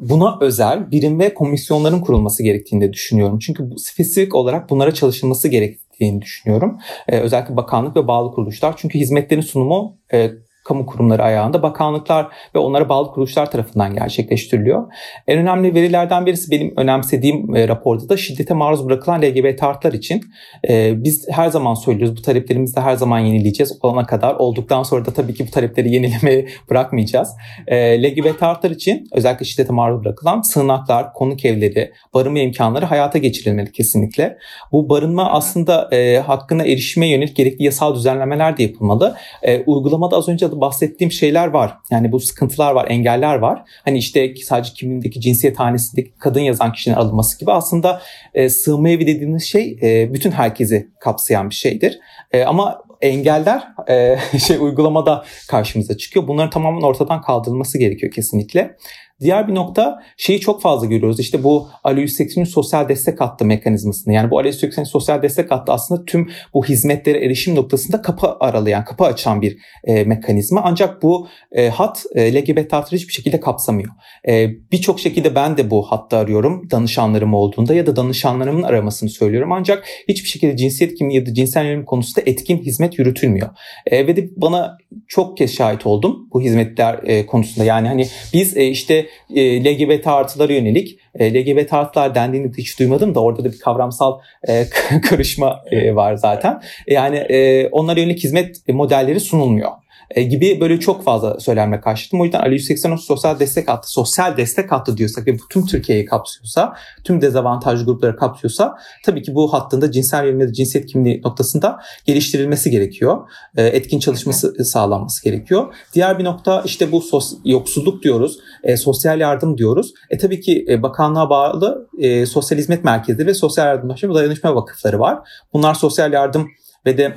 [0.00, 3.38] buna özel birim ve komisyonların kurulması gerektiğini de düşünüyorum.
[3.38, 6.78] Çünkü bu spesifik olarak bunlara çalışılması gerektiğini düşünüyorum.
[7.08, 8.74] Ee, özellikle bakanlık ve bağlı kuruluşlar.
[8.76, 10.30] Çünkü hizmetlerin sunumu e,
[10.64, 14.92] kamu kurumları ayağında bakanlıklar ve onlara bağlı kuruluşlar tarafından gerçekleştiriliyor.
[15.26, 20.22] En önemli verilerden birisi benim önemsediğim e, raporda da şiddete maruz bırakılan LGBT artılar için.
[20.68, 24.34] E, biz her zaman söylüyoruz bu taleplerimizi de her zaman yenileyeceğiz olana kadar.
[24.34, 27.28] Olduktan sonra da tabii ki bu talepleri yenilemeye bırakmayacağız.
[27.66, 33.72] E, LGBT artılar için özellikle şiddete maruz bırakılan sığınaklar, konuk evleri, barınma imkanları hayata geçirilmeli
[33.72, 34.38] kesinlikle.
[34.72, 39.16] Bu barınma aslında e, hakkına erişime yönelik gerekli yasal düzenlemeler de yapılmalı.
[39.42, 41.78] E, uygulamada az önce de bahsettiğim şeyler var.
[41.90, 43.62] Yani bu sıkıntılar var, engeller var.
[43.84, 48.02] Hani işte sadece kimliğindeki cinsiyet hanesindeki kadın yazan kişinin alınması gibi aslında
[48.34, 51.98] e, sığınma evi dediğimiz şey e, bütün herkesi kapsayan bir şeydir.
[52.32, 56.28] E, ama engeller e, şey uygulamada karşımıza çıkıyor.
[56.28, 58.76] Bunların tamamen ortadan kaldırılması gerekiyor kesinlikle.
[59.24, 61.20] Diğer bir nokta şeyi çok fazla görüyoruz.
[61.20, 64.14] İşte bu Ali 180'in sosyal destek hattı mekanizmasını.
[64.14, 68.84] Yani bu Ali 180'in sosyal destek hattı aslında tüm bu hizmetlere erişim noktasında kapı aralayan,
[68.84, 70.60] kapı açan bir e, mekanizma.
[70.64, 73.90] Ancak bu e, hat e, LGBT artıları hiçbir şekilde kapsamıyor.
[74.28, 79.52] E, Birçok şekilde ben de bu hatta arıyorum danışanlarım olduğunda ya da danışanlarımın aramasını söylüyorum.
[79.52, 83.48] Ancak hiçbir şekilde cinsiyet kimliği ya da cinsel yönelim konusunda etkin hizmet yürütülmüyor.
[83.86, 87.64] E, ve de bana çok kez şahit oldum bu hizmetler e, konusunda.
[87.64, 93.14] Yani hani biz e, işte e, LGBT artılara yönelik e, LGBT artılar dendiğini hiç duymadım
[93.14, 94.64] da orada da bir kavramsal e,
[95.08, 96.62] karışma e, var zaten.
[96.86, 99.70] Yani e, onlara yönelik hizmet modelleri sunulmuyor.
[100.10, 102.20] E, gibi böyle çok fazla söylenme karşıladım.
[102.20, 106.76] O yüzden Ali 180 sosyal destek hattı, sosyal destek hattı diyorsak ve tüm Türkiye'yi kapsıyorsa,
[107.04, 113.28] tüm dezavantajlı grupları kapsıyorsa tabii ki bu hattında cinsel yönelim cinsiyet kimliği noktasında geliştirilmesi gerekiyor.
[113.56, 115.74] E, etkin çalışması sağlanması gerekiyor.
[115.94, 119.92] Diğer bir nokta işte bu sos, yoksulluk diyoruz, e, sosyal yardım diyoruz.
[120.10, 125.00] E tabii ki e, bakanlığa bağlı e, sosyal hizmet merkezleri ve sosyal yardımlaşma dayanışma vakıfları
[125.00, 125.18] var.
[125.52, 126.48] Bunlar sosyal yardım
[126.86, 127.16] ve de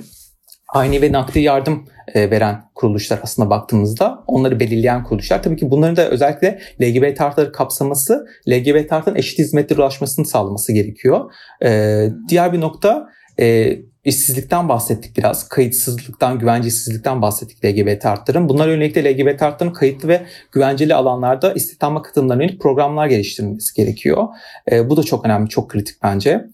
[0.67, 1.85] aynı ve nakdi yardım
[2.15, 5.43] veren kuruluşlar aslında baktığımızda onları belirleyen kuruluşlar.
[5.43, 11.31] Tabii ki bunların da özellikle LGBT artıları kapsaması, LGBT artıların eşit hizmetlere ulaşmasını sağlaması gerekiyor.
[11.63, 15.49] E, diğer bir nokta e, işsizlikten bahsettik biraz.
[15.49, 18.49] Kayıtsızlıktan, güvencesizlikten bahsettik LGBT artların.
[18.49, 24.27] Bunlar yönelik de LGBT artların kayıtlı ve güvenceli alanlarda istihdama katılımlarına yönelik programlar geliştirilmesi gerekiyor.
[24.71, 26.45] E, bu da çok önemli, çok kritik bence.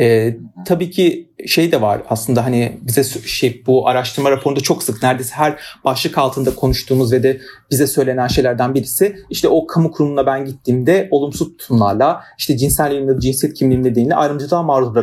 [0.00, 0.36] E,
[0.66, 5.34] tabii ki şey de var aslında hani bize şey bu araştırma raporunda çok sık neredeyse
[5.34, 7.40] her başlık altında konuştuğumuz ve de
[7.70, 13.20] bize söylenen şeylerden birisi işte o kamu kurumuna ben gittiğimde olumsuz tutumlarla işte cinsel yönelimde
[13.20, 14.94] cinsiyet kimliğim nedeniyle ayrımcılığa maruz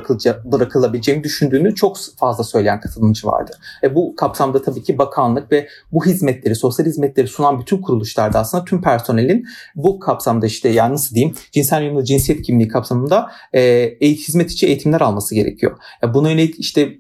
[0.45, 3.51] bırakılabileceğini düşündüğünü çok fazla söyleyen katılımcı vardı.
[3.83, 8.65] E bu kapsamda tabii ki bakanlık ve bu hizmetleri, sosyal hizmetleri sunan bütün kuruluşlarda aslında
[8.65, 14.51] tüm personelin bu kapsamda işte yani nasıl diyeyim cinsel yönelimde cinsiyet kimliği kapsamında e, hizmet
[14.51, 15.77] içi eğitimler alması gerekiyor.
[16.03, 16.97] E buna yönelik işte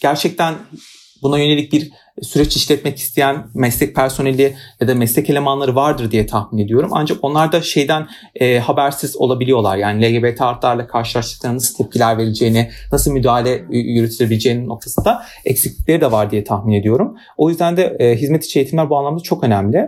[0.00, 0.54] gerçekten
[1.22, 1.92] buna yönelik bir
[2.22, 6.90] süreç işletmek isteyen meslek personeli ya da meslek elemanları vardır diye tahmin ediyorum.
[6.92, 9.76] Ancak onlar da şeyden e, habersiz olabiliyorlar.
[9.76, 16.44] Yani LGBT artlarla karşılaştıklarında nasıl tepkiler verileceğini, nasıl müdahale yürütülebileceğini noktasında eksiklikleri de var diye
[16.44, 17.16] tahmin ediyorum.
[17.36, 19.86] O yüzden de e, hizmet içi eğitimler bu anlamda çok önemli.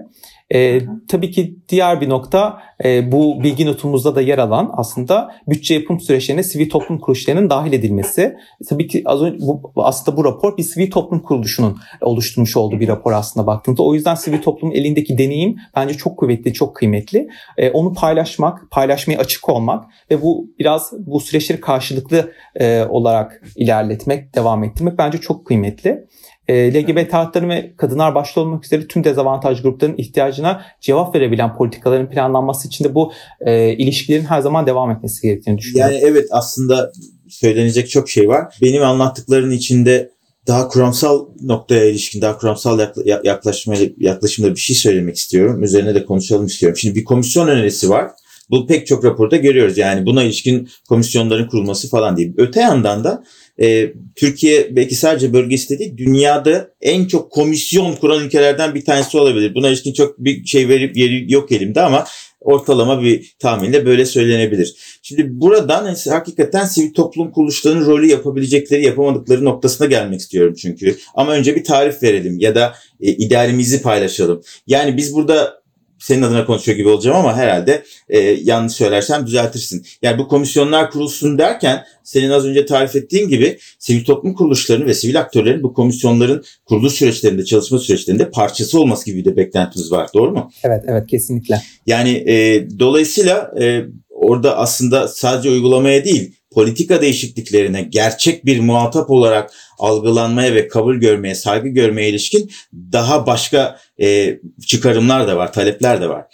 [0.55, 5.74] E, tabii ki diğer bir nokta e, bu bilgi notumuzda da yer alan aslında bütçe
[5.74, 8.36] yapım süreçlerine sivil toplum kuruluşlarının dahil edilmesi.
[8.68, 12.88] Tabii ki az önce bu, aslında bu rapor bir sivil toplum kuruluşunun oluşturmuş olduğu bir
[12.88, 13.82] rapor aslında baktığımızda.
[13.82, 17.28] O yüzden sivil toplumun elindeki deneyim bence çok kuvvetli, çok kıymetli.
[17.57, 24.34] E, onu paylaşmak, paylaşmaya açık olmak ve bu biraz bu süreçleri karşılıklı e, olarak ilerletmek,
[24.34, 26.07] devam ettirmek bence çok kıymetli
[26.49, 32.11] e, LGBT hakları ve kadınlar başta olmak üzere tüm dezavantaj gruplarının ihtiyacına cevap verebilen politikaların
[32.11, 35.95] planlanması için de bu e, ilişkilerin her zaman devam etmesi gerektiğini düşünüyorum.
[35.95, 36.93] Yani evet aslında
[37.28, 38.55] söylenecek çok şey var.
[38.62, 40.11] Benim anlattıkların içinde
[40.47, 42.80] daha kuramsal noktaya ilişkin, daha kuramsal
[43.24, 45.62] yaklaşma, yaklaşımda bir şey söylemek istiyorum.
[45.62, 46.78] Üzerine de konuşalım istiyorum.
[46.78, 48.11] Şimdi bir komisyon önerisi var.
[48.51, 49.78] Bu pek çok raporda görüyoruz.
[49.78, 52.34] Yani buna ilişkin komisyonların kurulması falan değil.
[52.36, 53.24] Öte yandan da
[53.61, 59.54] e, Türkiye belki sadece bölgesi değil dünyada en çok komisyon kuran ülkelerden bir tanesi olabilir.
[59.54, 62.04] Buna ilişkin çok bir şey verip yeri yok elimde ama
[62.40, 64.74] ortalama bir tahminle böyle söylenebilir.
[65.02, 70.96] Şimdi buradan hakikaten sivil toplum kuruluşlarının rolü yapabilecekleri yapamadıkları noktasına gelmek istiyorum çünkü.
[71.14, 74.42] Ama önce bir tarif verelim ya da e, idealimizi paylaşalım.
[74.66, 75.59] Yani biz burada
[76.01, 79.86] senin adına konuşuyor gibi olacağım ama herhalde e, yanlış söylersem düzeltirsin.
[80.03, 84.94] Yani bu komisyonlar kurulsun derken senin az önce tarif ettiğin gibi sivil toplum kuruluşlarının ve
[84.94, 90.09] sivil aktörlerin bu komisyonların kuruluş süreçlerinde, çalışma süreçlerinde parçası olması gibi de beklentimiz var.
[90.14, 90.51] Doğru mu?
[90.64, 91.62] Evet, evet kesinlikle.
[91.86, 99.53] Yani e, dolayısıyla e, orada aslında sadece uygulamaya değil politika değişikliklerine gerçek bir muhatap olarak
[99.78, 102.51] algılanmaya ve kabul görmeye, saygı görmeye ilişkin
[102.92, 106.24] daha başka e, çıkarımlar da var, talepler de var.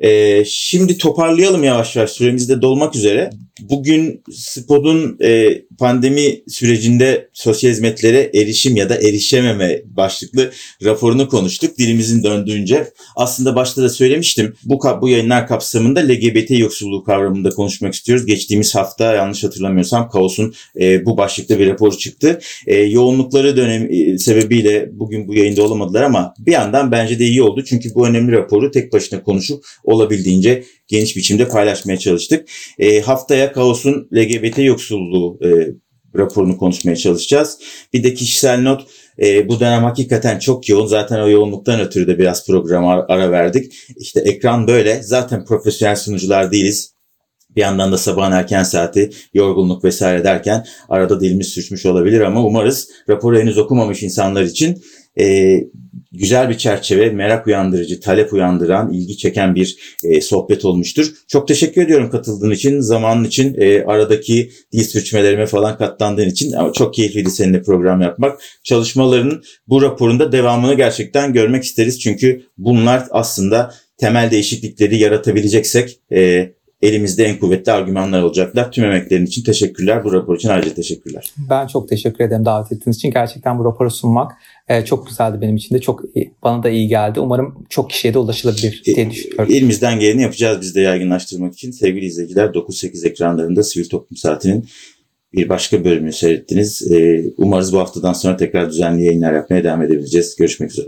[0.00, 3.30] E, şimdi toparlayalım yavaş yavaş süremiz de dolmak üzere.
[3.60, 10.52] Bugün SPOD'un e, pandemi sürecinde sosyal hizmetlere erişim ya da erişememe başlıklı
[10.84, 11.78] raporunu konuştuk.
[11.78, 14.54] Dilimizin döndüğünce aslında başta da söylemiştim.
[14.64, 18.26] Bu, bu yayınlar kapsamında LGBT yoksulluğu kavramında konuşmak istiyoruz.
[18.26, 22.40] Geçtiğimiz hafta yanlış hatırlamıyorsam Kaos'un e, bu başlıkta bir raporu çıktı.
[22.66, 27.42] E, yoğunlukları dönem e, sebebiyle bugün bu yayında olamadılar ama bir yandan bence de iyi
[27.42, 27.64] oldu.
[27.64, 30.64] Çünkü bu önemli raporu tek başına konuşup olabildiğince
[30.94, 32.48] geniş biçimde paylaşmaya çalıştık.
[32.78, 35.48] E, haftaya Kaos'un LGBT yoksulluğu e,
[36.18, 37.58] raporunu konuşmaya çalışacağız.
[37.92, 38.86] Bir de kişisel not
[39.22, 40.86] e, bu dönem hakikaten çok yoğun.
[40.86, 43.72] Zaten o yoğunluktan ötürü de biraz programa ara verdik.
[43.96, 45.02] İşte ekran böyle.
[45.02, 46.94] Zaten profesyonel sunucular değiliz.
[47.56, 52.88] Bir yandan da sabahın erken saati, yorgunluk vesaire derken arada dilimiz sürçmüş olabilir ama umarız
[53.08, 54.82] raporu henüz okumamış insanlar için
[55.20, 55.58] e,
[56.12, 61.12] güzel bir çerçeve, merak uyandırıcı, talep uyandıran, ilgi çeken bir e, sohbet olmuştur.
[61.28, 66.52] Çok teşekkür ediyorum katıldığın için, zamanın için, e, aradaki dil sürçmelerime falan katlandığın için.
[66.52, 68.40] Ama çok keyifliydi seninle program yapmak.
[68.64, 72.00] Çalışmalarının bu raporunda devamını gerçekten görmek isteriz.
[72.00, 76.50] Çünkü bunlar aslında temel değişiklikleri yaratabileceksek e,
[76.82, 78.72] elimizde en kuvvetli argümanlar olacaklar.
[78.72, 80.04] Tüm emeklerin için teşekkürler.
[80.04, 81.32] Bu rapor için ayrıca teşekkürler.
[81.50, 83.10] Ben çok teşekkür ederim davet ettiğiniz için.
[83.10, 84.32] Gerçekten bu raporu sunmak
[84.68, 85.80] e, çok güzeldi benim için de.
[85.80, 86.02] Çok
[86.42, 87.20] bana da iyi geldi.
[87.20, 89.52] Umarım çok kişiye de ulaşılabilir diye e, düşünüyorum.
[89.52, 91.70] Elimizden geleni yapacağız biz de yaygınlaştırmak için.
[91.70, 94.68] Sevgili izleyiciler 9-8 ekranlarında Sivil Toplum Saati'nin
[95.32, 96.92] bir başka bölümünü seyrettiniz.
[96.92, 100.36] E, umarız bu haftadan sonra tekrar düzenli yayınlar yapmaya devam edebileceğiz.
[100.36, 100.86] Görüşmek üzere.